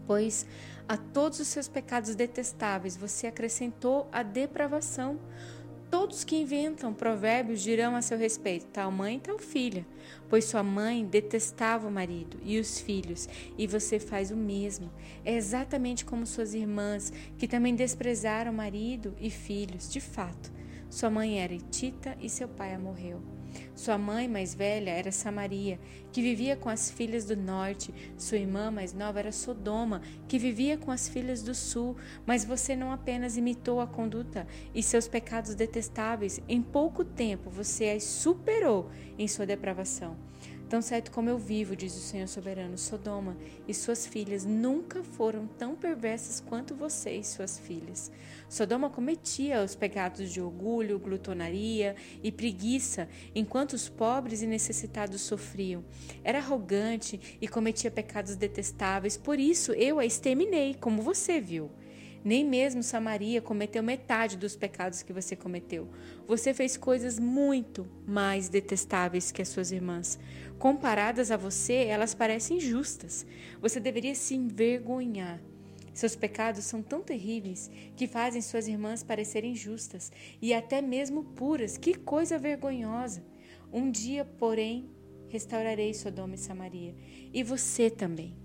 pois 0.05 0.45
a 0.87 0.97
todos 0.97 1.39
os 1.39 1.47
seus 1.47 1.67
pecados 1.67 2.13
detestáveis 2.15 2.95
você 2.95 3.27
acrescentou 3.27 4.07
a 4.11 4.21
depravação. 4.21 5.19
Todos 5.89 6.23
que 6.23 6.35
inventam 6.35 6.93
provérbios 6.93 7.61
dirão 7.61 7.95
a 7.95 8.01
seu 8.01 8.17
respeito: 8.17 8.65
tal 8.67 8.91
mãe, 8.91 9.19
tal 9.19 9.39
filha, 9.39 9.85
pois 10.29 10.45
sua 10.45 10.63
mãe 10.63 11.05
detestava 11.05 11.87
o 11.87 11.91
marido 11.91 12.37
e 12.43 12.59
os 12.59 12.79
filhos, 12.79 13.29
e 13.57 13.65
você 13.65 13.99
faz 13.99 14.31
o 14.31 14.35
mesmo. 14.35 14.91
É 15.23 15.35
exatamente 15.35 16.03
como 16.03 16.25
suas 16.25 16.53
irmãs, 16.53 17.13
que 17.37 17.47
também 17.47 17.75
desprezaram 17.75 18.51
marido 18.51 19.15
e 19.19 19.29
filhos. 19.29 19.89
De 19.89 20.01
fato, 20.01 20.51
Sua 20.89 21.09
mãe 21.09 21.39
era 21.41 21.53
Itita 21.53 22.15
e 22.21 22.29
seu 22.29 22.47
pai 22.47 22.73
a 22.73 22.79
morreu. 22.79 23.21
Sua 23.75 23.97
mãe 23.97 24.27
mais 24.27 24.53
velha 24.53 24.91
era 24.91 25.11
Samaria, 25.11 25.79
que 26.11 26.21
vivia 26.21 26.55
com 26.55 26.69
as 26.69 26.89
filhas 26.89 27.25
do 27.25 27.35
norte. 27.35 27.93
Sua 28.17 28.37
irmã 28.37 28.71
mais 28.71 28.93
nova 28.93 29.19
era 29.19 29.31
Sodoma, 29.31 30.01
que 30.27 30.39
vivia 30.39 30.77
com 30.77 30.91
as 30.91 31.07
filhas 31.07 31.43
do 31.43 31.53
sul. 31.53 31.95
Mas 32.25 32.45
você 32.45 32.75
não 32.75 32.91
apenas 32.91 33.37
imitou 33.37 33.79
a 33.79 33.87
conduta 33.87 34.47
e 34.73 34.81
seus 34.81 35.07
pecados 35.07 35.55
detestáveis, 35.55 36.41
em 36.47 36.61
pouco 36.61 37.03
tempo 37.03 37.49
você 37.49 37.89
as 37.89 38.03
superou 38.03 38.89
em 39.17 39.27
sua 39.27 39.45
depravação. 39.45 40.15
Tão 40.75 40.81
certo 40.81 41.09
como 41.09 41.29
eu 41.29 41.37
vivo, 41.37 41.73
diz 41.73 41.95
o 41.95 42.01
Senhor 42.01 42.27
soberano, 42.27 42.77
Sodoma 42.77 43.37
e 43.65 43.73
suas 43.73 44.05
filhas 44.05 44.43
nunca 44.43 45.05
foram 45.05 45.47
tão 45.47 45.73
perversas 45.73 46.41
quanto 46.41 46.75
você 46.75 47.11
e 47.15 47.23
suas 47.23 47.57
filhas. 47.57 48.11
Sodoma 48.49 48.89
cometia 48.89 49.63
os 49.63 49.73
pecados 49.73 50.29
de 50.29 50.41
orgulho, 50.41 50.99
glutonaria 50.99 51.95
e 52.21 52.29
preguiça, 52.29 53.07
enquanto 53.33 53.71
os 53.71 53.87
pobres 53.87 54.41
e 54.41 54.47
necessitados 54.47 55.21
sofriam. 55.21 55.81
Era 56.25 56.39
arrogante 56.39 57.37
e 57.39 57.47
cometia 57.47 57.89
pecados 57.89 58.35
detestáveis, 58.35 59.15
por 59.15 59.39
isso 59.39 59.71
eu 59.71 59.97
a 59.97 60.05
exterminei, 60.05 60.73
como 60.73 61.01
você 61.01 61.39
viu. 61.39 61.71
Nem 62.25 62.43
mesmo 62.43 62.81
Samaria 62.81 63.39
cometeu 63.39 63.83
metade 63.83 64.35
dos 64.35 64.55
pecados 64.55 65.03
que 65.03 65.13
você 65.13 65.35
cometeu. 65.35 65.87
Você 66.27 66.55
fez 66.55 66.75
coisas 66.75 67.19
muito 67.19 67.87
mais 68.07 68.49
detestáveis 68.49 69.31
que 69.31 69.43
as 69.43 69.49
suas 69.49 69.71
irmãs. 69.71 70.17
Comparadas 70.57 71.29
a 71.29 71.37
você, 71.37 71.85
elas 71.85 72.15
parecem 72.15 72.59
justas. 72.59 73.27
Você 73.61 73.79
deveria 73.79 74.15
se 74.15 74.33
envergonhar. 74.33 75.39
Seus 75.93 76.15
pecados 76.15 76.65
são 76.65 76.81
tão 76.81 77.03
terríveis 77.03 77.69
que 77.95 78.07
fazem 78.07 78.41
suas 78.41 78.67
irmãs 78.67 79.03
parecerem 79.03 79.55
justas 79.55 80.11
e 80.41 80.51
até 80.51 80.81
mesmo 80.81 81.23
puras. 81.23 81.77
Que 81.77 81.93
coisa 81.93 82.39
vergonhosa! 82.39 83.23
Um 83.71 83.91
dia, 83.91 84.25
porém, 84.25 84.89
restaurarei 85.29 85.93
Sodoma 85.93 86.33
e 86.33 86.39
Samaria, 86.39 86.95
e 87.31 87.43
você 87.43 87.89
também. 87.89 88.35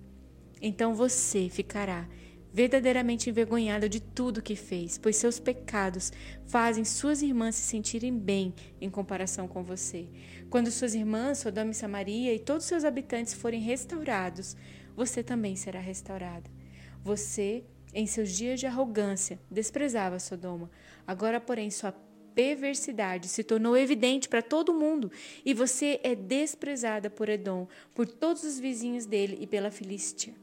Então 0.60 0.94
você 0.94 1.48
ficará 1.48 2.06
verdadeiramente 2.52 3.30
envergonhada 3.30 3.88
de 3.88 4.00
tudo 4.00 4.42
que 4.42 4.56
fez, 4.56 4.98
pois 4.98 5.16
seus 5.16 5.38
pecados 5.38 6.12
fazem 6.46 6.84
suas 6.84 7.22
irmãs 7.22 7.54
se 7.54 7.62
sentirem 7.62 8.16
bem 8.16 8.54
em 8.80 8.90
comparação 8.90 9.46
com 9.46 9.62
você. 9.62 10.08
Quando 10.48 10.70
suas 10.70 10.94
irmãs, 10.94 11.38
Sodoma 11.38 11.70
e 11.70 11.74
Samaria 11.74 12.34
e 12.34 12.38
todos 12.38 12.66
seus 12.66 12.84
habitantes 12.84 13.34
forem 13.34 13.60
restaurados, 13.60 14.56
você 14.96 15.22
também 15.22 15.56
será 15.56 15.80
restaurada. 15.80 16.50
Você, 17.02 17.64
em 17.94 18.06
seus 18.06 18.30
dias 18.30 18.60
de 18.60 18.66
arrogância, 18.66 19.38
desprezava 19.50 20.18
Sodoma. 20.18 20.70
Agora, 21.06 21.40
porém, 21.40 21.70
sua 21.70 21.92
perversidade 22.34 23.28
se 23.28 23.42
tornou 23.42 23.76
evidente 23.76 24.28
para 24.28 24.42
todo 24.42 24.74
mundo 24.74 25.10
e 25.44 25.52
você 25.52 26.00
é 26.02 26.14
desprezada 26.14 27.10
por 27.10 27.28
Edom, 27.28 27.66
por 27.94 28.06
todos 28.06 28.44
os 28.44 28.58
vizinhos 28.58 29.06
dele 29.06 29.38
e 29.40 29.46
pela 29.46 29.70
Filístia. 29.70 30.34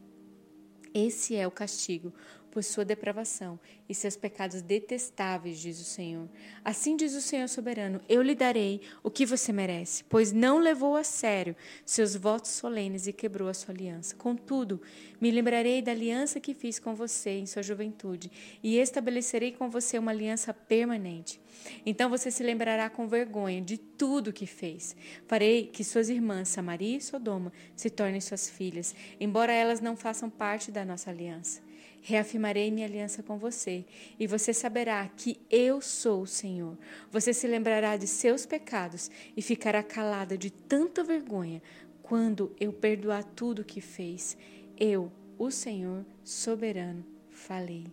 Esse 0.99 1.35
é 1.35 1.45
o 1.45 1.51
castigo 1.51 2.11
por 2.57 2.63
sua 2.63 2.83
depravação 2.83 3.59
e 3.87 3.93
seus 3.93 4.17
pecados 4.17 4.63
detestáveis, 4.63 5.59
diz 5.59 5.79
o 5.79 5.83
Senhor. 5.83 6.27
Assim 6.65 6.97
diz 6.97 7.13
o 7.13 7.21
Senhor 7.21 7.47
soberano: 7.47 8.01
Eu 8.09 8.23
lhe 8.23 8.33
darei 8.33 8.81
o 9.03 9.11
que 9.11 9.27
você 9.27 9.53
merece, 9.53 10.03
pois 10.05 10.31
não 10.31 10.57
levou 10.57 10.95
a 10.95 11.03
sério 11.03 11.55
seus 11.85 12.15
votos 12.15 12.49
solenes 12.49 13.05
e 13.05 13.13
quebrou 13.13 13.47
a 13.47 13.53
sua 13.53 13.75
aliança. 13.75 14.15
Contudo, 14.15 14.81
me 15.21 15.29
lembrarei 15.29 15.83
da 15.83 15.91
aliança 15.91 16.39
que 16.39 16.55
fiz 16.55 16.79
com 16.79 16.95
você 16.95 17.37
em 17.37 17.45
sua 17.45 17.61
juventude 17.61 18.31
e 18.63 18.79
estabelecerei 18.79 19.51
com 19.51 19.69
você 19.69 19.99
uma 19.99 20.09
aliança 20.09 20.51
permanente. 20.51 21.39
Então 21.85 22.09
você 22.09 22.31
se 22.31 22.41
lembrará 22.41 22.89
com 22.89 23.07
vergonha 23.07 23.61
de 23.61 23.77
tudo 23.77 24.33
que 24.33 24.47
fez. 24.47 24.95
Farei 25.27 25.67
que 25.67 25.83
suas 25.83 26.09
irmãs, 26.09 26.49
Samaria 26.49 26.97
e 26.97 27.01
Sodoma, 27.01 27.53
se 27.75 27.91
tornem 27.91 28.19
suas 28.19 28.49
filhas, 28.49 28.95
embora 29.19 29.53
elas 29.53 29.79
não 29.79 29.95
façam 29.95 30.27
parte 30.27 30.71
da 30.71 30.83
nossa 30.83 31.11
aliança. 31.11 31.66
Reafirmarei 32.07 32.71
minha 32.71 32.87
aliança 32.87 33.21
com 33.21 33.37
você, 33.37 33.83
e 34.17 34.25
você 34.25 34.53
saberá 34.53 35.05
que 35.09 35.41
eu 35.49 35.81
sou 35.81 36.21
o 36.21 36.25
Senhor. 36.25 36.77
Você 37.11 37.33
se 37.33 37.45
lembrará 37.45 37.97
de 37.97 38.07
seus 38.07 38.45
pecados 38.45 39.11
e 39.35 39.41
ficará 39.41 39.83
calada 39.83 40.37
de 40.37 40.49
tanta 40.49 41.03
vergonha 41.03 41.61
quando 42.01 42.55
eu 42.61 42.71
perdoar 42.71 43.25
tudo 43.25 43.61
o 43.61 43.65
que 43.65 43.81
fez. 43.81 44.37
Eu, 44.77 45.11
o 45.37 45.51
Senhor 45.51 46.05
soberano, 46.23 47.05
falei. 47.29 47.87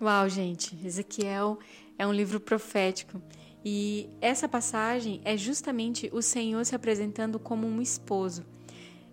Uau, 0.00 0.28
gente, 0.28 0.76
Ezequiel 0.84 1.60
é 1.96 2.04
um 2.04 2.12
livro 2.12 2.40
profético. 2.40 3.22
E 3.64 4.10
essa 4.20 4.48
passagem 4.48 5.20
é 5.24 5.36
justamente 5.36 6.10
o 6.12 6.20
Senhor 6.20 6.66
se 6.66 6.74
apresentando 6.74 7.38
como 7.38 7.68
um 7.68 7.80
esposo. 7.80 8.44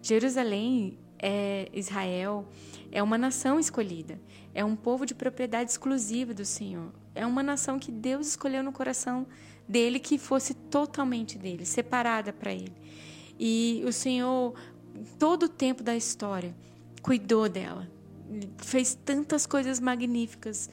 Jerusalém 0.02 0.98
é 1.22 1.70
Israel, 1.74 2.48
é 2.92 3.04
uma 3.04 3.18
nação 3.18 3.60
escolhida, 3.60 4.20
é 4.54 4.64
um 4.64 4.76
povo 4.76 5.06
de 5.06 5.14
propriedade 5.14 5.72
exclusiva 5.72 6.34
do 6.34 6.46
Senhor. 6.46 6.92
É 7.14 7.26
uma 7.26 7.44
nação 7.44 7.78
que 7.78 7.92
Deus 7.92 8.28
escolheu 8.28 8.64
no 8.64 8.72
coração 8.72 9.28
dele 9.68 10.00
que 10.00 10.18
fosse 10.18 10.54
totalmente 10.54 11.38
dele, 11.38 11.66
separada 11.66 12.32
para 12.32 12.54
ele. 12.54 12.74
E 13.38 13.84
o 13.86 13.92
Senhor, 13.92 14.54
todo 15.18 15.44
o 15.44 15.50
tempo 15.50 15.84
da 15.84 15.96
história, 15.96 16.56
cuidou 17.02 17.48
dela, 17.48 17.88
fez 18.58 18.96
tantas 18.96 19.46
coisas 19.46 19.80
magníficas 19.80 20.70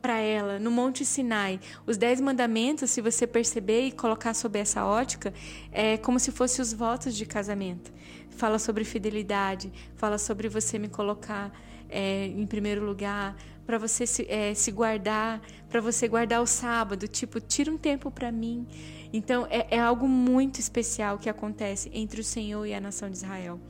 para 0.00 0.18
ela 0.18 0.58
no 0.58 0.70
Monte 0.70 1.04
Sinai. 1.04 1.60
Os 1.86 1.96
dez 1.96 2.20
mandamentos, 2.20 2.90
se 2.90 3.00
você 3.00 3.26
perceber 3.26 3.86
e 3.86 3.92
colocar 3.92 4.34
sob 4.34 4.58
essa 4.58 4.84
ótica, 4.84 5.32
é 5.70 5.96
como 5.96 6.18
se 6.18 6.32
fossem 6.32 6.62
os 6.62 6.72
votos 6.72 7.16
de 7.16 7.24
casamento. 7.24 7.92
Fala 8.30 8.58
sobre 8.58 8.84
fidelidade, 8.84 9.72
fala 9.96 10.18
sobre 10.18 10.48
você 10.48 10.78
me 10.78 10.88
colocar 10.88 11.52
é, 11.88 12.26
em 12.26 12.46
primeiro 12.46 12.84
lugar, 12.84 13.36
para 13.66 13.78
você 13.78 14.06
se, 14.06 14.26
é, 14.28 14.54
se 14.54 14.72
guardar, 14.72 15.40
para 15.68 15.80
você 15.80 16.08
guardar 16.08 16.42
o 16.42 16.46
sábado, 16.46 17.06
tipo, 17.06 17.38
tira 17.40 17.70
um 17.70 17.78
tempo 17.78 18.10
para 18.10 18.32
mim. 18.32 18.66
Então, 19.12 19.46
é, 19.50 19.76
é 19.76 19.78
algo 19.78 20.08
muito 20.08 20.58
especial 20.58 21.18
que 21.18 21.28
acontece 21.28 21.90
entre 21.92 22.20
o 22.20 22.24
Senhor 22.24 22.66
e 22.66 22.74
a 22.74 22.80
nação 22.80 23.08
de 23.10 23.16
Israel. 23.18 23.60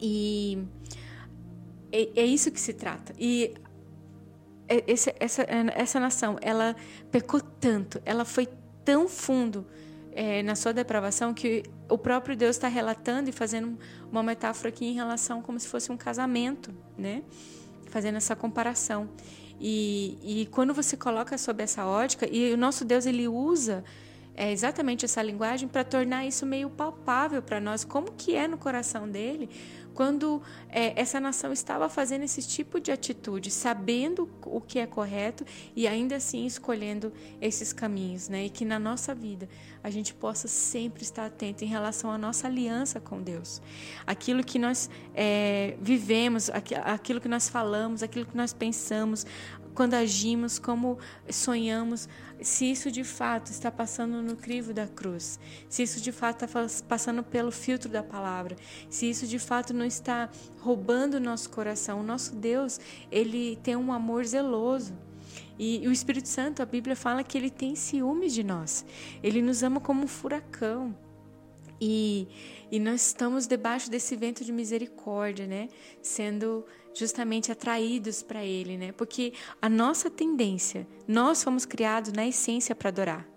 E 0.00 0.58
é, 1.92 2.20
é 2.20 2.24
isso 2.24 2.50
que 2.50 2.60
se 2.60 2.72
trata. 2.72 3.12
E 3.18 3.54
esse, 4.68 5.14
essa, 5.20 5.46
essa 5.74 6.00
nação, 6.00 6.38
ela 6.40 6.74
pecou 7.10 7.40
tanto, 7.40 8.00
ela 8.04 8.24
foi 8.24 8.48
tão 8.84 9.08
fundo 9.08 9.66
é, 10.12 10.42
na 10.42 10.54
sua 10.54 10.72
depravação 10.72 11.34
que 11.34 11.62
o 11.88 11.98
próprio 11.98 12.36
Deus 12.36 12.56
está 12.56 12.68
relatando 12.68 13.28
e 13.28 13.32
fazendo 13.32 13.78
uma 14.10 14.22
metáfora 14.22 14.70
aqui 14.70 14.86
em 14.86 14.94
relação 14.94 15.42
como 15.42 15.60
se 15.60 15.68
fosse 15.68 15.92
um 15.92 15.96
casamento, 15.96 16.74
né? 16.96 17.22
Fazendo 17.90 18.16
essa 18.16 18.34
comparação. 18.34 19.08
E, 19.60 20.18
e 20.22 20.46
quando 20.46 20.74
você 20.74 20.96
coloca 20.96 21.36
sob 21.38 21.62
essa 21.62 21.86
ótica, 21.86 22.26
e 22.30 22.52
o 22.52 22.56
nosso 22.56 22.84
Deus 22.84 23.06
ele 23.06 23.28
usa 23.28 23.84
é, 24.36 24.52
exatamente 24.52 25.04
essa 25.04 25.22
linguagem 25.22 25.66
para 25.66 25.82
tornar 25.82 26.26
isso 26.26 26.44
meio 26.44 26.68
palpável 26.68 27.42
para 27.42 27.58
nós, 27.58 27.84
como 27.84 28.12
que 28.12 28.34
é 28.34 28.46
no 28.46 28.58
coração 28.58 29.08
dele, 29.08 29.48
quando 29.94 30.42
é, 30.68 30.92
essa 31.00 31.18
nação 31.18 31.54
estava 31.54 31.88
fazendo 31.88 32.22
esse 32.22 32.46
tipo 32.46 32.78
de 32.78 32.92
atitude, 32.92 33.50
sabendo 33.50 34.28
o 34.44 34.60
que 34.60 34.78
é 34.78 34.86
correto 34.86 35.42
e 35.74 35.88
ainda 35.88 36.16
assim 36.16 36.44
escolhendo 36.44 37.10
esses 37.40 37.72
caminhos, 37.72 38.28
né? 38.28 38.44
E 38.44 38.50
que 38.50 38.62
na 38.62 38.78
nossa 38.78 39.14
vida 39.14 39.48
a 39.82 39.88
gente 39.88 40.12
possa 40.12 40.46
sempre 40.48 41.02
estar 41.02 41.24
atento 41.24 41.64
em 41.64 41.66
relação 41.66 42.10
à 42.10 42.18
nossa 42.18 42.46
aliança 42.46 43.00
com 43.00 43.22
Deus, 43.22 43.62
aquilo 44.06 44.44
que 44.44 44.58
nós 44.58 44.90
é, 45.14 45.78
vivemos, 45.80 46.50
aquilo 46.84 47.18
que 47.18 47.28
nós 47.28 47.48
falamos, 47.48 48.02
aquilo 48.02 48.26
que 48.26 48.36
nós 48.36 48.52
pensamos, 48.52 49.24
quando 49.76 49.94
agimos, 49.94 50.58
como 50.58 50.98
sonhamos, 51.30 52.08
se 52.40 52.70
isso 52.70 52.90
de 52.90 53.02
fato 53.04 53.50
está 53.50 53.70
passando 53.70 54.22
no 54.22 54.36
crivo 54.36 54.72
da 54.72 54.86
cruz, 54.86 55.38
se 55.68 55.82
isso 55.82 56.00
de 56.00 56.12
fato 56.12 56.44
está 56.44 56.66
passando 56.86 57.22
pelo 57.22 57.50
filtro 57.50 57.88
da 57.88 58.02
palavra, 58.02 58.56
se 58.90 59.08
isso 59.08 59.26
de 59.26 59.38
fato 59.38 59.72
não 59.72 59.84
está 59.84 60.28
roubando 60.60 61.14
o 61.14 61.20
nosso 61.20 61.50
coração. 61.50 62.00
O 62.00 62.02
nosso 62.02 62.34
Deus, 62.34 62.80
ele 63.10 63.56
tem 63.62 63.76
um 63.76 63.92
amor 63.92 64.24
zeloso. 64.24 64.94
E, 65.58 65.86
o 65.88 65.92
Espírito 65.92 66.28
Santo, 66.28 66.62
a 66.62 66.66
Bíblia 66.66 66.94
fala 66.94 67.24
que 67.24 67.36
ele 67.36 67.50
tem 67.50 67.74
ciúmes 67.74 68.34
de 68.34 68.44
nós. 68.44 68.84
Ele 69.22 69.40
nos 69.40 69.62
ama 69.62 69.80
como 69.80 70.04
um 70.04 70.06
furacão. 70.06 70.94
E, 71.80 72.28
e 72.70 72.78
nós 72.78 73.06
estamos 73.06 73.46
debaixo 73.46 73.90
desse 73.90 74.16
vento 74.16 74.44
de 74.44 74.52
misericórdia, 74.52 75.46
né? 75.46 75.68
Sendo 76.02 76.64
justamente 76.96 77.52
atraídos 77.52 78.22
para 78.22 78.44
Ele, 78.44 78.76
né? 78.76 78.92
Porque 78.92 79.32
a 79.60 79.68
nossa 79.68 80.10
tendência, 80.10 80.86
nós 81.06 81.42
fomos 81.42 81.64
criados 81.64 82.12
na 82.12 82.26
essência 82.26 82.74
para 82.74 82.88
adorar. 82.88 83.28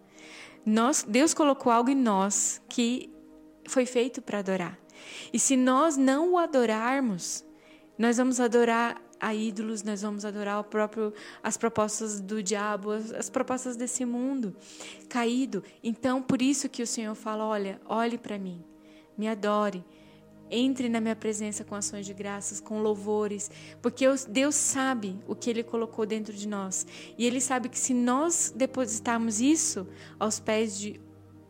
Nós, 0.66 1.06
Deus 1.08 1.34
colocou 1.34 1.72
algo 1.72 1.89
em 1.89 1.96
nós 1.96 2.62
que 2.70 3.12
foi 3.68 3.86
feito 3.86 4.22
para 4.22 4.39
adorar. 4.39 4.80
E 5.34 5.39
se 5.39 5.56
nós 5.58 5.98
não 5.98 6.34
o 6.34 6.38
adorarmos, 6.38 7.46
nós 7.98 8.18
vamos 8.18 8.39
adorar 8.39 9.01
a 9.20 9.36
ídolos, 9.36 9.84
nós 9.84 10.01
vamos 10.01 10.24
adorar 10.24 10.60
o 10.62 10.63
próprio, 10.63 11.13
as 11.44 11.58
propostas 11.58 12.22
do 12.22 12.42
diabo, 12.42 12.92
as, 12.92 13.12
as 13.12 13.30
propostas 13.30 13.75
desse 13.75 14.06
mundo 14.06 14.56
caído. 15.10 15.63
Então, 15.84 16.22
por 16.22 16.42
isso 16.42 16.70
que 16.70 16.82
o 16.82 16.88
Senhor 16.88 17.16
fala: 17.16 17.46
olha, 17.46 17.82
olhe 17.86 18.18
para 18.18 18.38
mim, 18.38 18.63
me 19.18 19.28
adore. 19.28 19.84
Entre 20.51 20.89
na 20.89 21.00
minha 21.00 21.15
presença 21.15 21.63
com 21.63 21.75
ações 21.75 22.06
de 22.06 22.13
graças, 22.13 22.60
com 22.60 22.82
louvores, 22.82 23.51
porque 23.82 24.06
Deus 24.27 24.56
sabe 24.56 25.20
o 25.27 25.36
que 25.36 25.50
Ele 25.50 25.63
colocou 25.63 26.06
dentro 26.06 26.34
de 26.34 26.48
nós. 26.48 26.88
E 27.18 27.25
Ele 27.25 27.39
sabe 27.39 27.70
que 27.70 27.77
se 27.77 27.94
nós 27.94 28.51
depositarmos 28.56 29.39
isso 29.39 29.88
aos 30.18 30.39
pés 30.39 30.77
de 30.77 31.00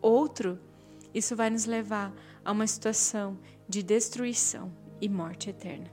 outro, 0.01 0.59
isso 1.13 1.35
vai 1.35 1.49
nos 1.49 1.65
levar 1.65 2.13
a 2.43 2.51
uma 2.51 2.67
situação 2.67 3.37
de 3.67 3.81
destruição 3.81 4.71
e 5.01 5.07
morte 5.07 5.49
eterna. 5.49 5.91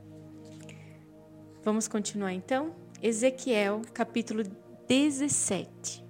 Vamos 1.62 1.88
continuar 1.88 2.32
então? 2.32 2.74
Ezequiel, 3.02 3.82
capítulo 3.92 4.42
17. 4.88 6.04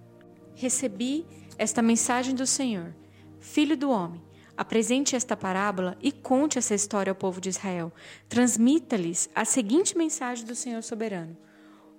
Recebi 0.55 1.27
esta 1.59 1.83
mensagem 1.83 2.35
do 2.35 2.47
Senhor: 2.47 2.95
Filho 3.41 3.77
do 3.77 3.91
homem, 3.91 4.23
apresente 4.57 5.15
esta 5.15 5.37
parábola 5.37 5.97
e 6.01 6.11
conte 6.11 6.59
essa 6.59 6.75
história 6.75 7.11
ao 7.11 7.17
povo 7.17 7.41
de 7.41 7.49
Israel. 7.49 7.93
Transmita-lhes 8.29 9.29
a 9.35 9.45
seguinte 9.45 9.97
mensagem 9.97 10.47
do 10.47 10.55
Senhor 10.55 10.83
soberano: 10.83 11.37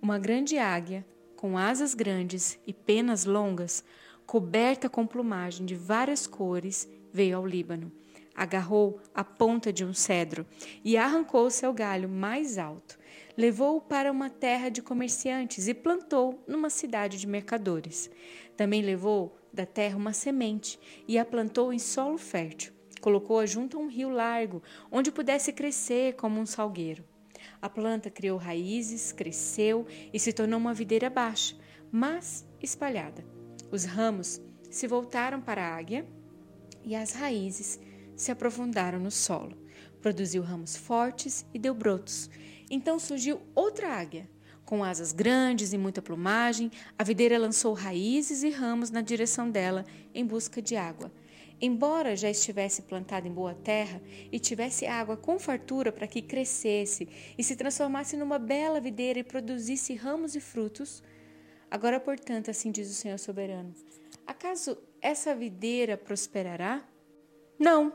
Uma 0.02 0.18
grande 0.18 0.58
águia, 0.58 1.06
com 1.36 1.58
asas 1.58 1.94
grandes 1.94 2.60
e 2.66 2.74
penas 2.74 3.26
longas, 3.26 3.84
coberta 4.26 4.90
com 4.90 5.06
plumagem 5.06 5.66
de 5.66 5.76
várias 5.76 6.26
cores, 6.26 6.90
veio 7.14 7.38
ao 7.38 7.46
Líbano. 7.46 7.92
Agarrou 8.36 9.00
a 9.14 9.24
ponta 9.24 9.72
de 9.72 9.84
um 9.84 9.94
cedro 9.94 10.46
e 10.84 10.98
arrancou 10.98 11.50
seu 11.50 11.74
galho 11.74 12.08
mais 12.10 12.58
alto 12.58 12.97
levou-o 13.38 13.80
para 13.80 14.12
uma 14.12 14.32
terra 14.32 14.70
de 14.70 14.82
comerciantes 14.82 15.68
e 15.68 15.74
plantou 15.74 16.44
numa 16.48 16.72
cidade 16.72 17.20
de 17.20 17.28
mercadores. 17.28 18.10
Também 18.58 18.82
levou 18.82 19.38
da 19.54 19.66
terra 19.66 19.96
uma 19.96 20.12
semente 20.12 20.80
e 21.08 21.20
a 21.20 21.24
plantou 21.24 21.72
em 21.72 21.78
solo 21.78 22.18
fértil. 22.18 22.74
Colocou-a 23.00 23.46
junto 23.46 23.78
a 23.78 23.80
um 23.80 23.88
rio 23.88 24.10
largo, 24.10 24.64
onde 24.92 25.12
pudesse 25.12 25.54
crescer 25.54 26.16
como 26.16 26.40
um 26.40 26.48
salgueiro. 26.48 27.06
A 27.62 27.70
planta 27.70 28.10
criou 28.10 28.40
raízes, 28.40 29.12
cresceu 29.12 29.86
e 30.12 30.20
se 30.20 30.34
tornou 30.34 30.60
uma 30.60 30.74
videira 30.74 31.10
baixa, 31.10 31.56
mas 31.92 32.44
espalhada. 32.60 33.24
Os 33.72 33.86
ramos 33.86 34.42
se 34.70 34.88
voltaram 34.88 35.40
para 35.40 35.62
a 35.62 35.76
águia 35.76 36.08
e 36.84 36.96
as 36.96 37.14
raízes 37.14 37.80
se 38.16 38.32
aprofundaram 38.32 39.00
no 39.00 39.12
solo. 39.12 39.56
Produziu 40.02 40.42
ramos 40.42 40.76
fortes 40.76 41.46
e 41.54 41.60
deu 41.60 41.74
brotos. 41.74 42.30
Então 42.70 43.00
surgiu 43.00 43.42
outra 43.56 43.94
águia. 43.94 44.30
Com 44.66 44.84
asas 44.84 45.14
grandes 45.14 45.72
e 45.72 45.78
muita 45.78 46.02
plumagem, 46.02 46.70
a 47.00 47.04
videira 47.04 47.38
lançou 47.38 47.74
raízes 47.74 48.44
e 48.44 48.50
ramos 48.50 48.92
na 48.92 49.02
direção 49.02 49.50
dela, 49.50 49.86
em 50.14 50.26
busca 50.26 50.62
de 50.62 50.76
água. 50.76 51.10
Embora 51.60 52.16
já 52.16 52.30
estivesse 52.30 52.84
plantada 52.84 53.28
em 53.28 53.32
boa 53.32 53.56
terra 53.56 54.02
e 54.32 54.38
tivesse 54.40 54.86
água 54.86 55.16
com 55.16 55.40
fartura 55.40 55.92
para 55.92 56.06
que 56.06 56.22
crescesse 56.22 57.08
e 57.38 57.44
se 57.44 57.56
transformasse 57.56 58.16
numa 58.18 58.38
bela 58.38 58.80
videira 58.80 59.20
e 59.20 59.24
produzisse 59.24 59.96
ramos 59.96 60.36
e 60.36 60.40
frutos, 60.40 61.02
agora, 61.72 62.00
portanto, 62.00 62.52
assim 62.52 62.70
diz 62.70 62.92
o 62.92 62.94
Senhor 62.94 63.18
soberano: 63.18 63.74
acaso 64.26 64.78
essa 65.02 65.34
videira 65.34 65.98
prosperará? 65.98 66.86
Não, 67.58 67.92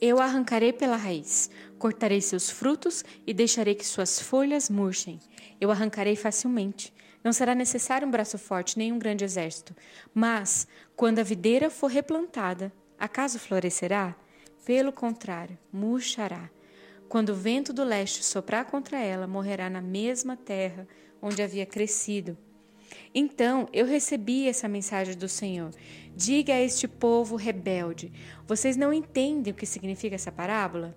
eu 0.00 0.18
a 0.18 0.24
arrancarei 0.24 0.72
pela 0.72 0.96
raiz, 0.96 1.50
cortarei 1.78 2.20
seus 2.20 2.48
frutos 2.48 3.04
e 3.26 3.34
deixarei 3.34 3.74
que 3.74 3.86
suas 3.86 4.18
folhas 4.18 4.70
murchem. 4.70 5.20
Eu 5.60 5.70
arrancarei 5.70 6.16
facilmente. 6.16 6.92
Não 7.22 7.32
será 7.32 7.54
necessário 7.54 8.08
um 8.08 8.10
braço 8.10 8.38
forte 8.38 8.78
nem 8.78 8.92
um 8.92 8.98
grande 8.98 9.24
exército. 9.24 9.76
Mas, 10.14 10.66
quando 10.96 11.18
a 11.18 11.22
videira 11.22 11.68
for 11.68 11.88
replantada, 11.88 12.72
acaso 12.98 13.38
florescerá? 13.38 14.16
Pelo 14.64 14.90
contrário, 14.90 15.58
murchará. 15.70 16.48
Quando 17.08 17.30
o 17.30 17.34
vento 17.34 17.72
do 17.72 17.84
leste 17.84 18.24
soprar 18.24 18.64
contra 18.66 18.98
ela, 18.98 19.26
morrerá 19.26 19.68
na 19.68 19.82
mesma 19.82 20.36
terra 20.36 20.88
onde 21.20 21.42
havia 21.42 21.66
crescido. 21.66 22.38
Então 23.14 23.68
eu 23.72 23.86
recebi 23.86 24.48
essa 24.48 24.68
mensagem 24.68 25.16
do 25.16 25.28
Senhor. 25.28 25.70
Diga 26.14 26.54
a 26.54 26.60
este 26.60 26.86
povo 26.86 27.34
rebelde: 27.34 28.12
vocês 28.46 28.76
não 28.76 28.92
entendem 28.92 29.52
o 29.52 29.56
que 29.56 29.66
significa 29.66 30.14
essa 30.14 30.30
parábola? 30.30 30.96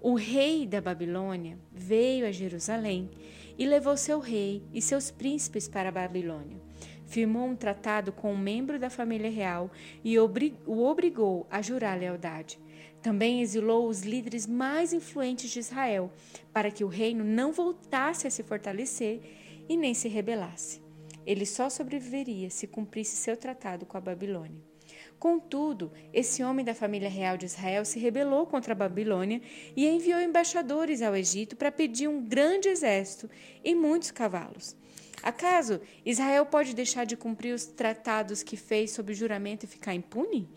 O 0.00 0.14
rei 0.14 0.66
da 0.66 0.80
Babilônia 0.80 1.58
veio 1.70 2.26
a 2.26 2.32
Jerusalém 2.32 3.10
e 3.58 3.66
levou 3.66 3.94
seu 3.98 4.18
rei 4.18 4.62
e 4.72 4.80
seus 4.80 5.10
príncipes 5.10 5.68
para 5.68 5.90
a 5.90 5.92
Babilônia. 5.92 6.58
Firmou 7.04 7.46
um 7.46 7.56
tratado 7.56 8.10
com 8.10 8.32
um 8.32 8.38
membro 8.38 8.78
da 8.78 8.88
família 8.88 9.30
real 9.30 9.70
e 10.02 10.18
o 10.18 10.84
obrigou 10.84 11.46
a 11.50 11.60
jurar 11.60 11.98
lealdade. 11.98 12.58
Também 13.02 13.42
exilou 13.42 13.86
os 13.88 14.02
líderes 14.02 14.46
mais 14.46 14.94
influentes 14.94 15.50
de 15.50 15.58
Israel, 15.58 16.10
para 16.52 16.70
que 16.70 16.84
o 16.84 16.88
reino 16.88 17.24
não 17.24 17.52
voltasse 17.52 18.26
a 18.26 18.30
se 18.30 18.42
fortalecer 18.42 19.20
e 19.68 19.76
nem 19.76 19.92
se 19.92 20.08
rebelasse. 20.08 20.80
Ele 21.26 21.46
só 21.46 21.68
sobreviveria 21.68 22.50
se 22.50 22.66
cumprisse 22.66 23.16
seu 23.16 23.36
tratado 23.36 23.86
com 23.86 23.96
a 23.96 24.00
Babilônia. 24.00 24.70
Contudo, 25.18 25.92
esse 26.12 26.42
homem 26.42 26.64
da 26.64 26.74
família 26.74 27.08
real 27.08 27.36
de 27.36 27.46
Israel 27.46 27.84
se 27.84 27.98
rebelou 27.98 28.46
contra 28.46 28.72
a 28.72 28.76
Babilônia 28.76 29.40
e 29.76 29.86
enviou 29.86 30.20
embaixadores 30.20 31.02
ao 31.02 31.14
Egito 31.14 31.56
para 31.56 31.70
pedir 31.70 32.08
um 32.08 32.24
grande 32.24 32.68
exército 32.68 33.28
e 33.62 33.74
muitos 33.74 34.10
cavalos. 34.10 34.74
Acaso 35.22 35.80
Israel 36.04 36.46
pode 36.46 36.74
deixar 36.74 37.04
de 37.04 37.16
cumprir 37.16 37.54
os 37.54 37.66
tratados 37.66 38.42
que 38.42 38.56
fez 38.56 38.92
sob 38.92 39.12
juramento 39.12 39.64
e 39.64 39.68
ficar 39.68 39.94
impune? 39.94 40.48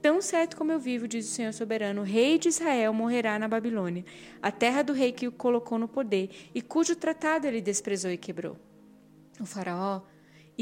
Tão 0.00 0.20
certo 0.20 0.56
como 0.56 0.72
eu 0.72 0.78
vivo, 0.78 1.08
diz 1.08 1.28
o 1.28 1.32
Senhor 1.32 1.52
soberano, 1.52 2.02
o 2.02 2.04
rei 2.04 2.38
de 2.38 2.48
Israel 2.48 2.92
morrerá 2.92 3.38
na 3.38 3.48
Babilônia, 3.48 4.04
a 4.40 4.50
terra 4.50 4.82
do 4.82 4.92
rei 4.92 5.12
que 5.12 5.28
o 5.28 5.32
colocou 5.32 5.78
no 5.78 5.88
poder 5.88 6.30
e 6.54 6.60
cujo 6.60 6.96
tratado 6.96 7.46
ele 7.46 7.60
desprezou 7.60 8.10
e 8.10 8.16
quebrou. 8.16 8.56
O 9.40 9.46
faraó 9.46 10.02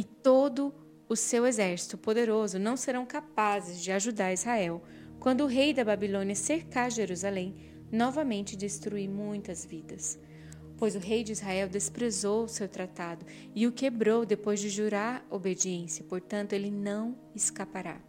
e 0.01 0.05
todo 0.05 0.73
o 1.07 1.15
seu 1.15 1.47
exército 1.47 1.99
poderoso 1.99 2.59
não 2.59 2.75
serão 2.75 3.05
capazes 3.05 3.83
de 3.83 3.93
ajudar 3.93 4.33
Israel 4.33 4.83
quando 5.19 5.43
o 5.43 5.47
rei 5.47 5.75
da 5.75 5.85
Babilônia 5.85 6.35
cercar 6.35 6.91
Jerusalém, 6.91 7.55
novamente 7.93 8.57
destruir 8.57 9.11
muitas 9.11 9.63
vidas. 9.67 10.19
Pois 10.79 10.97
o 10.97 10.99
rei 10.99 11.23
de 11.23 11.33
Israel 11.33 11.69
desprezou 11.69 12.45
o 12.45 12.49
seu 12.49 12.67
tratado 12.67 13.27
e 13.55 13.67
o 13.67 13.73
quebrou 13.73 14.25
depois 14.25 14.59
de 14.59 14.71
jurar 14.71 15.23
obediência, 15.29 16.03
portanto, 16.03 16.55
ele 16.55 16.71
não 16.71 17.15
escapará. 17.35 18.01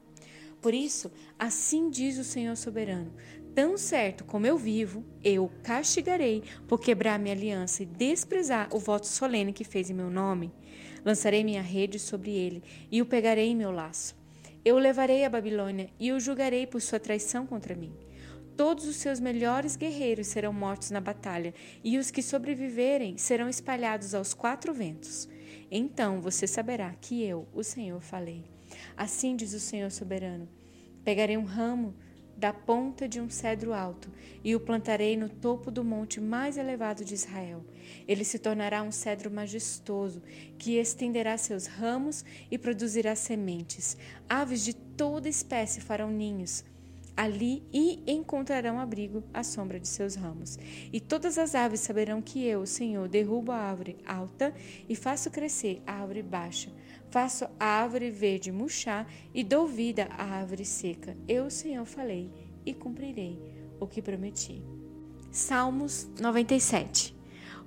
Por 0.62 0.74
isso, 0.74 1.12
assim 1.38 1.90
diz 1.90 2.18
o 2.18 2.24
Senhor 2.24 2.56
soberano: 2.56 3.14
Tão 3.54 3.78
certo 3.78 4.24
como 4.24 4.48
eu 4.48 4.58
vivo, 4.58 5.04
eu 5.22 5.52
castigarei 5.62 6.42
por 6.70 6.80
quebrar 6.80 7.20
minha 7.20 7.36
aliança 7.36 7.84
e 7.84 7.86
desprezar 7.86 8.70
o 8.72 8.80
voto 8.80 9.08
solene 9.08 9.52
que 9.52 9.66
fez 9.66 9.90
em 9.90 9.94
meu 9.94 10.10
nome. 10.10 10.54
Lançarei 11.04 11.44
minha 11.44 11.62
rede 11.62 11.98
sobre 12.00 12.32
ele 12.32 12.64
e 12.92 13.02
o 13.02 13.06
pegarei 13.06 13.50
em 13.50 13.56
meu 13.56 13.72
laço. 13.72 14.16
Eu 14.64 14.76
o 14.76 14.80
levarei 14.80 15.26
à 15.26 15.30
Babilônia 15.30 15.90
e 16.00 16.12
o 16.12 16.20
julgarei 16.20 16.68
por 16.68 16.82
sua 16.82 17.00
traição 17.00 17.48
contra 17.48 17.76
mim. 17.76 17.94
Todos 18.56 18.86
os 18.86 18.98
seus 18.98 19.20
melhores 19.20 19.76
guerreiros 19.76 20.28
serão 20.28 20.54
mortos 20.54 20.92
na 20.92 21.02
batalha, 21.02 21.54
e 21.84 21.98
os 21.98 22.12
que 22.12 22.22
sobreviverem 22.22 23.18
serão 23.18 23.50
espalhados 23.50 24.14
aos 24.14 24.34
quatro 24.36 24.72
ventos. 24.74 25.28
Então 25.72 26.22
você 26.22 26.46
saberá 26.46 26.94
que 26.94 27.24
eu, 27.24 27.48
o 27.54 27.64
Senhor, 27.64 28.02
falei. 28.02 28.44
Assim 28.96 29.36
diz 29.36 29.54
o 29.54 29.60
Senhor 29.60 29.90
soberano: 29.90 30.48
Pegarei 31.04 31.38
um 31.38 31.44
ramo 31.44 31.96
da 32.42 32.52
ponta 32.52 33.08
de 33.08 33.22
um 33.22 33.30
cedro 33.30 33.72
alto 33.72 34.10
e 34.44 34.56
o 34.56 34.60
plantarei 34.60 35.16
no 35.16 35.30
topo 35.30 35.70
do 35.70 35.84
monte 35.84 36.20
mais 36.20 36.58
elevado 36.58 37.06
de 37.06 37.14
Israel. 37.14 37.64
Ele 38.08 38.24
se 38.24 38.40
tornará 38.40 38.82
um 38.82 38.92
cedro 38.92 39.30
majestoso 39.30 40.24
que 40.58 40.80
estenderá 40.80 41.38
seus 41.38 41.68
ramos 41.68 42.26
e 42.50 42.58
produzirá 42.58 43.16
sementes. 43.16 43.96
Aves 44.28 44.64
de 44.66 44.74
toda 44.74 45.30
espécie 45.30 45.82
farão 45.82 46.10
ninhos 46.10 46.66
ali 47.16 47.62
e 47.72 48.02
encontrarão 48.08 48.80
abrigo 48.80 49.24
à 49.32 49.44
sombra 49.44 49.80
de 49.80 49.88
seus 49.88 50.16
ramos. 50.16 50.58
E 50.92 51.00
todas 51.00 51.38
as 51.38 51.54
aves 51.54 51.82
saberão 51.82 52.24
que 52.24 52.44
eu, 52.44 52.62
o 52.62 52.68
Senhor, 52.68 53.08
derrubo 53.08 53.52
a 53.52 53.58
árvore 53.58 53.98
alta 54.04 54.52
e 54.90 54.96
faço 54.96 55.30
crescer 55.30 55.84
a 55.86 55.94
árvore 55.94 56.24
baixa 56.24 56.72
Faço 57.12 57.46
a 57.60 57.66
árvore 57.66 58.10
verde 58.10 58.54
murchar 58.54 59.06
e 59.34 59.44
dou 59.44 59.68
vida 59.68 60.08
à 60.18 60.24
árvore 60.24 60.64
seca. 60.64 61.18
Eu, 61.28 61.50
Senhor, 61.50 61.86
falei 61.86 62.32
e 62.66 62.74
cumprirei 62.74 63.38
o 63.82 63.86
que 63.86 64.02
prometi. 64.02 64.64
Salmos 65.30 66.10
97 66.22 67.14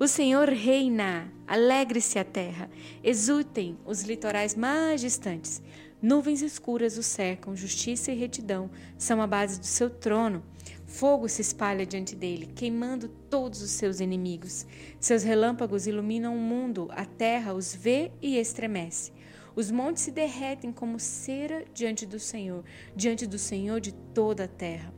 O 0.00 0.08
Senhor 0.08 0.48
reina, 0.48 1.30
alegre-se 1.46 2.18
a 2.18 2.24
terra, 2.24 2.70
exultem 3.02 3.76
os 3.84 4.02
litorais 4.02 4.54
mais 4.54 5.02
distantes. 5.02 5.62
Nuvens 6.00 6.40
escuras 6.40 6.96
o 6.96 7.02
cercam, 7.02 7.54
justiça 7.54 8.12
e 8.12 8.14
retidão 8.14 8.70
são 8.96 9.20
a 9.20 9.26
base 9.26 9.60
do 9.60 9.66
seu 9.66 9.90
trono. 9.90 10.42
Fogo 10.86 11.28
se 11.28 11.42
espalha 11.42 11.84
diante 11.84 12.16
dele, 12.16 12.46
queimando 12.46 13.08
todos 13.28 13.60
os 13.60 13.72
seus 13.72 14.00
inimigos. 14.00 14.66
Seus 14.98 15.22
relâmpagos 15.22 15.86
iluminam 15.86 16.34
o 16.34 16.40
mundo, 16.40 16.88
a 16.92 17.04
terra 17.04 17.52
os 17.52 17.74
vê 17.74 18.10
e 18.22 18.38
estremece. 18.38 19.12
Os 19.56 19.70
montes 19.70 20.02
se 20.02 20.10
derretem 20.10 20.72
como 20.72 20.98
cera 20.98 21.64
diante 21.72 22.04
do 22.04 22.18
Senhor, 22.18 22.64
diante 22.94 23.26
do 23.26 23.38
Senhor 23.38 23.80
de 23.80 23.92
toda 23.92 24.44
a 24.44 24.48
terra. 24.48 24.92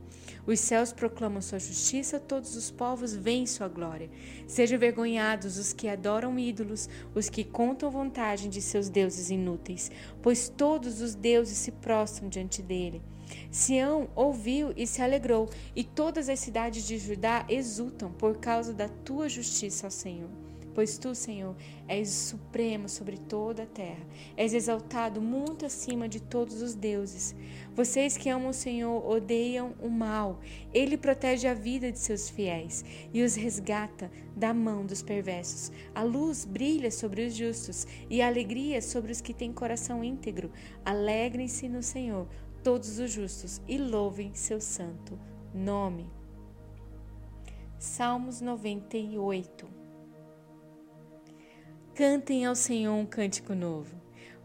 Os 0.47 0.61
céus 0.61 0.93
proclamam 0.93 1.41
sua 1.41 1.59
justiça, 1.59 2.19
todos 2.19 2.55
os 2.55 2.71
povos 2.71 3.13
veem 3.13 3.45
sua 3.45 3.67
glória. 3.67 4.09
Sejam 4.47 4.77
envergonhados 4.77 5.57
os 5.57 5.73
que 5.73 5.89
adoram 5.89 6.39
ídolos, 6.39 6.89
os 7.13 7.29
que 7.29 7.43
contam 7.43 7.91
vantagem 7.91 8.49
de 8.49 8.61
seus 8.61 8.89
deuses 8.89 9.29
inúteis, 9.29 9.91
pois 10.21 10.47
todos 10.47 11.01
os 11.01 11.13
deuses 11.13 11.57
se 11.57 11.71
prostram 11.71 12.29
diante 12.29 12.61
dele. 12.61 13.01
Sião 13.51 14.09
ouviu 14.15 14.73
e 14.77 14.87
se 14.87 15.01
alegrou, 15.01 15.49
e 15.75 15.83
todas 15.83 16.29
as 16.29 16.39
cidades 16.39 16.87
de 16.87 16.97
Judá 16.97 17.45
exultam 17.49 18.11
por 18.11 18.37
causa 18.37 18.73
da 18.73 18.87
tua 18.87 19.27
justiça, 19.27 19.87
ó 19.87 19.89
Senhor. 19.89 20.46
Pois 20.77 20.95
tu, 20.95 21.15
Senhor, 21.15 21.55
és 21.87 22.07
supremo 22.07 22.87
sobre 22.87 23.17
toda 23.17 23.63
a 23.63 23.65
terra, 23.65 24.05
és 24.37 24.53
exaltado 24.53 25.19
muito 25.19 25.65
acima 25.65 26.07
de 26.07 26.21
todos 26.21 26.61
os 26.61 26.75
deuses. 26.75 27.35
Vocês 27.73 28.15
que 28.15 28.29
amam 28.29 28.49
o 28.49 28.53
Senhor 28.53 29.03
odeiam 29.03 29.73
o 29.81 29.89
mal. 29.89 30.39
Ele 30.71 30.95
protege 30.95 31.47
a 31.47 31.55
vida 31.55 31.91
de 31.91 31.97
seus 31.97 32.29
fiéis 32.29 32.85
e 33.11 33.23
os 33.23 33.33
resgata 33.33 34.11
da 34.35 34.53
mão 34.53 34.85
dos 34.85 35.01
perversos. 35.01 35.71
A 35.95 36.03
luz 36.03 36.45
brilha 36.45 36.91
sobre 36.91 37.25
os 37.25 37.33
justos 37.33 37.87
e 38.07 38.21
a 38.21 38.27
alegria 38.27 38.79
sobre 38.79 39.11
os 39.11 39.19
que 39.19 39.33
têm 39.33 39.51
coração 39.51 40.03
íntegro. 40.03 40.51
Alegrem-se 40.85 41.67
no 41.67 41.81
Senhor 41.81 42.27
todos 42.63 42.99
os 42.99 43.09
justos 43.09 43.59
e 43.67 43.79
louvem 43.79 44.35
seu 44.35 44.61
santo 44.61 45.17
nome. 45.51 46.07
Salmos 47.79 48.41
98 48.41 49.76
Cantem 51.97 52.45
ao 52.45 52.53
Senhor 52.53 52.93
um 52.93 53.07
cântico 53.07 53.55
novo, 53.55 53.95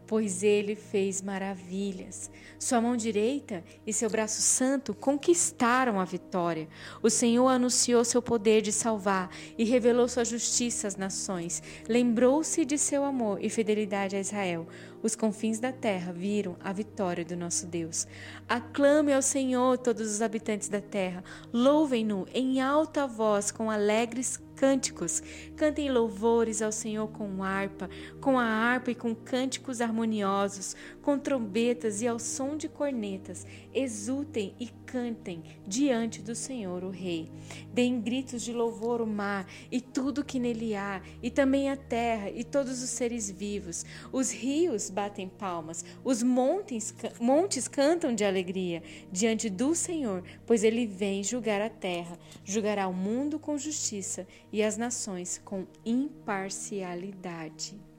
pois 0.07 0.41
ele 0.41 0.73
fez 0.73 1.21
maravilhas. 1.21 2.31
Sua 2.57 2.81
mão 2.81 2.97
direita 2.97 3.63
e 3.85 3.93
seu 3.93 4.09
braço 4.09 4.41
santo 4.41 4.91
conquistaram 4.95 5.99
a 5.99 6.03
vitória. 6.03 6.67
O 7.03 7.11
Senhor 7.11 7.47
anunciou 7.47 8.03
seu 8.03 8.23
poder 8.23 8.63
de 8.63 8.71
salvar 8.71 9.29
e 9.55 9.63
revelou 9.65 10.07
sua 10.07 10.25
justiça 10.25 10.87
às 10.87 10.95
nações. 10.95 11.61
Lembrou-se 11.87 12.65
de 12.65 12.75
seu 12.75 13.03
amor 13.03 13.37
e 13.39 13.51
fidelidade 13.51 14.15
a 14.15 14.19
Israel. 14.19 14.65
Os 15.03 15.15
confins 15.17 15.59
da 15.59 15.73
terra 15.73 16.13
viram 16.13 16.55
a 16.63 16.71
vitória 16.71 17.25
do 17.25 17.35
nosso 17.35 17.67
Deus. 17.67 18.07
Aclame 18.47 19.11
ao 19.11 19.21
Senhor 19.21 19.77
todos 19.77 20.09
os 20.09 20.21
habitantes 20.21 20.69
da 20.69 20.79
terra. 20.79 21.21
Louvem-no 21.51 22.25
em 22.33 22.61
alta 22.61 23.05
voz 23.05 23.51
com 23.51 23.69
alegres 23.69 24.41
cânticos. 24.55 25.21
Cantem 25.57 25.91
louvores 25.91 26.61
ao 26.61 26.71
Senhor 26.71 27.09
com 27.09 27.43
harpa, 27.43 27.89
com 28.21 28.39
a 28.39 28.45
harpa 28.45 28.91
e 28.91 28.95
com 28.95 29.13
cânticos 29.13 29.81
harmoniosos, 29.81 30.73
com 31.01 31.19
trombetas 31.19 32.01
e 32.01 32.07
ao 32.07 32.17
som 32.17 32.55
de 32.55 32.69
cornetas. 32.69 33.45
Exultem 33.73 34.55
e 34.57 34.69
cantem 34.93 35.41
diante 35.65 36.21
do 36.21 36.35
Senhor, 36.35 36.83
o 36.83 36.91
Rei. 36.91 37.27
Deem 37.73 37.99
gritos 37.99 38.43
de 38.43 38.53
louvor 38.53 39.01
o 39.01 39.07
mar 39.07 39.47
e 39.71 39.81
tudo 39.81 40.23
que 40.23 40.37
nele 40.37 40.75
há, 40.75 41.01
e 41.19 41.31
também 41.31 41.71
a 41.71 41.75
terra 41.75 42.29
e 42.29 42.43
todos 42.43 42.83
os 42.83 42.91
seres 42.91 43.27
vivos. 43.27 43.83
Os 44.11 44.29
rios 44.29 44.91
batem 44.91 45.27
palmas, 45.27 45.83
os 46.03 46.21
montes, 46.21 46.93
montes 47.19 47.67
cantam 47.67 48.13
de 48.13 48.23
alegria 48.23 48.83
diante 49.11 49.49
do 49.49 49.73
Senhor, 49.73 50.23
pois 50.45 50.63
ele 50.63 50.85
vem 50.85 51.23
julgar 51.23 51.59
a 51.59 51.71
terra, 51.71 52.19
julgará 52.45 52.87
o 52.87 52.93
mundo 52.93 53.39
com 53.39 53.57
justiça 53.57 54.27
e 54.51 54.61
as 54.61 54.77
nações 54.77 55.41
com 55.43 55.65
imparcialidade. 55.83 57.92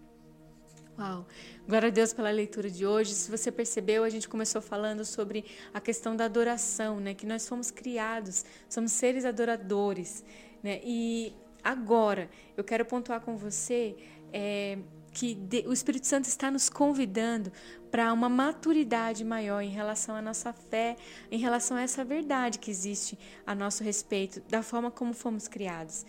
Uau! 0.96 1.26
Glória 1.66 1.88
a 1.88 1.90
Deus 1.90 2.12
pela 2.12 2.30
leitura 2.30 2.70
de 2.70 2.86
hoje. 2.86 3.14
Se 3.14 3.28
você 3.28 3.50
percebeu, 3.50 4.04
a 4.04 4.08
gente 4.08 4.28
começou 4.28 4.62
falando 4.62 5.04
sobre 5.04 5.44
a 5.72 5.80
questão 5.80 6.14
da 6.14 6.24
adoração, 6.24 7.00
né? 7.00 7.14
Que 7.14 7.26
nós 7.26 7.48
fomos 7.48 7.68
criados, 7.68 8.44
somos 8.68 8.92
seres 8.92 9.24
adoradores, 9.24 10.24
né? 10.62 10.80
E 10.84 11.34
agora 11.64 12.30
eu 12.56 12.62
quero 12.62 12.84
pontuar 12.84 13.20
com 13.22 13.36
você 13.36 13.96
é, 14.32 14.78
que 15.12 15.36
o 15.66 15.72
Espírito 15.72 16.06
Santo 16.06 16.26
está 16.26 16.48
nos 16.48 16.68
convidando 16.68 17.50
para 17.90 18.12
uma 18.12 18.28
maturidade 18.28 19.24
maior 19.24 19.62
em 19.62 19.70
relação 19.70 20.14
à 20.14 20.22
nossa 20.22 20.52
fé, 20.52 20.96
em 21.28 21.38
relação 21.38 21.76
a 21.76 21.82
essa 21.82 22.04
verdade 22.04 22.60
que 22.60 22.70
existe 22.70 23.18
a 23.44 23.52
nosso 23.52 23.82
respeito, 23.82 24.40
da 24.48 24.62
forma 24.62 24.92
como 24.92 25.12
fomos 25.12 25.48
criados. 25.48 26.06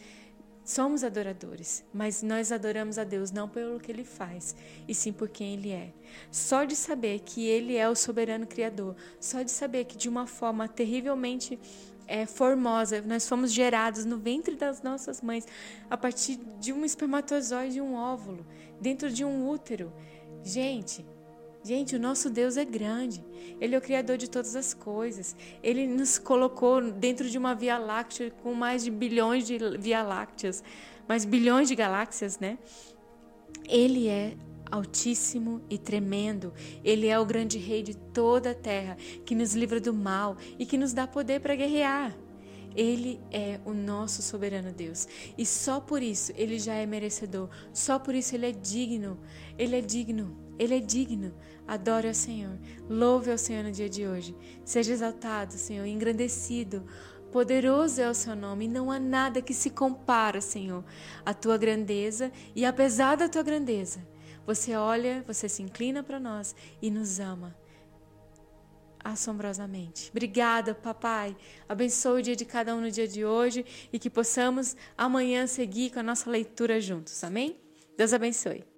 Somos 0.66 1.04
adoradores, 1.04 1.86
mas 1.94 2.24
nós 2.24 2.52
adoramos 2.52 2.98
a 2.98 3.04
Deus 3.04 3.30
não 3.30 3.48
pelo 3.48 3.80
que 3.80 3.92
ele 3.92 4.04
faz, 4.04 4.56
e 4.88 4.96
sim 4.96 5.14
por 5.14 5.30
quem 5.30 5.54
ele 5.54 5.70
é. 5.72 5.94
Só 6.32 6.64
de 6.64 6.76
saber 6.76 7.20
que 7.20 7.46
ele 7.46 7.76
é 7.76 7.88
o 7.88 7.96
soberano 7.96 8.48
criador, 8.48 8.96
só 9.20 9.44
de 9.44 9.52
saber 9.52 9.86
que 9.86 9.96
de 9.96 10.10
uma 10.10 10.26
forma 10.26 10.68
terrivelmente 10.68 11.60
é, 12.08 12.26
formosa, 12.26 13.00
nós 13.02 13.30
fomos 13.30 13.54
gerados 13.54 14.06
no 14.06 14.18
ventre 14.18 14.56
das 14.56 14.82
nossas 14.82 15.22
mães 15.22 15.48
a 15.88 15.96
partir 15.96 16.38
de 16.60 16.74
um 16.74 16.84
espermatozoide 16.84 17.78
e 17.78 17.82
um 17.82 17.94
óvulo, 17.94 18.44
dentro 18.82 19.12
de 19.12 19.24
um 19.24 19.48
útero. 19.48 19.94
Gente, 20.44 21.06
Gente, 21.66 21.96
o 21.96 22.00
nosso 22.00 22.30
Deus 22.30 22.58
é 22.58 22.64
grande. 22.64 23.26
Ele 23.60 23.74
é 23.74 23.78
o 23.80 23.82
Criador 23.82 24.18
de 24.18 24.30
todas 24.30 24.56
as 24.56 24.72
coisas. 24.72 25.36
Ele 25.64 25.88
nos 25.88 26.20
colocou 26.20 26.80
dentro 26.92 27.28
de 27.28 27.40
uma 27.40 27.56
Via 27.56 27.80
Láctea 27.80 28.30
com 28.30 28.54
mais 28.54 28.84
de 28.84 28.92
bilhões 28.92 29.48
de 29.48 29.58
Via 29.80 30.04
Lácteas, 30.04 30.64
mais 31.10 31.26
bilhões 31.26 31.68
de 31.68 31.74
galáxias, 31.74 32.38
né? 32.38 32.60
Ele 33.68 34.08
é 34.08 34.38
altíssimo 34.70 35.60
e 35.68 35.80
tremendo. 35.80 36.54
Ele 36.84 37.08
é 37.08 37.18
o 37.20 37.26
grande 37.26 37.58
rei 37.58 37.82
de 37.82 37.98
toda 37.98 38.52
a 38.52 38.56
terra, 38.56 38.96
que 39.26 39.34
nos 39.34 39.56
livra 39.56 39.80
do 39.80 39.92
mal 39.92 40.38
e 40.60 40.68
que 40.68 40.78
nos 40.78 40.94
dá 40.94 41.08
poder 41.08 41.40
para 41.40 41.56
guerrear. 41.56 42.16
Ele 42.76 43.20
é 43.32 43.60
o 43.66 43.74
nosso 43.74 44.22
soberano 44.22 44.72
Deus. 44.72 45.08
E 45.36 45.44
só 45.48 45.80
por 45.80 46.04
isso 46.04 46.32
ele 46.36 46.60
já 46.60 46.76
é 46.76 46.86
merecedor. 46.86 47.50
Só 47.74 47.98
por 47.98 48.14
isso 48.14 48.36
ele 48.36 48.50
é 48.50 48.52
digno. 48.52 49.18
Ele 49.58 49.78
é 49.78 49.82
digno. 49.82 50.45
Ele 50.58 50.76
é 50.76 50.80
digno. 50.80 51.34
Adore 51.68 52.08
ao 52.08 52.14
Senhor. 52.14 52.58
Louve 52.90 53.32
ao 53.32 53.38
Senhor 53.38 53.64
no 53.64 53.72
dia 53.72 53.90
de 53.90 54.08
hoje. 54.08 54.36
Seja 54.64 54.94
exaltado, 54.94 55.54
Senhor, 55.54 55.86
engrandecido. 55.86 56.86
Poderoso 57.32 58.00
é 58.02 58.10
o 58.10 58.14
seu 58.14 58.36
nome, 58.36 58.68
não 58.68 58.90
há 58.90 58.98
nada 58.98 59.42
que 59.42 59.54
se 59.54 59.70
compara, 59.70 60.40
Senhor, 60.40 60.86
à 61.26 61.34
tua 61.34 61.58
grandeza, 61.58 62.32
e 62.56 62.64
apesar 62.64 63.18
da 63.18 63.28
tua 63.28 63.44
grandeza, 63.44 64.08
você 64.46 64.74
olha, 64.74 65.22
você 65.28 65.50
se 65.50 65.62
inclina 65.62 66.02
para 66.02 66.18
nós 66.18 66.56
e 66.82 66.90
nos 66.90 67.20
ama 67.20 67.54
assombrosamente. 69.06 70.10
Obrigada, 70.10 70.74
papai. 70.74 71.38
Abençoe 71.70 72.22
o 72.22 72.24
dia 72.24 72.36
de 72.36 72.44
cada 72.44 72.76
um 72.76 72.82
no 72.82 72.90
dia 72.90 73.08
de 73.08 73.24
hoje 73.24 73.64
e 73.94 74.00
que 74.00 74.10
possamos 74.10 74.76
amanhã 74.98 75.46
seguir 75.46 75.92
com 75.92 76.00
a 76.00 76.04
nossa 76.04 76.30
leitura 76.30 76.82
juntos. 76.82 77.24
Amém? 77.24 77.60
Deus 77.96 78.14
abençoe. 78.14 78.75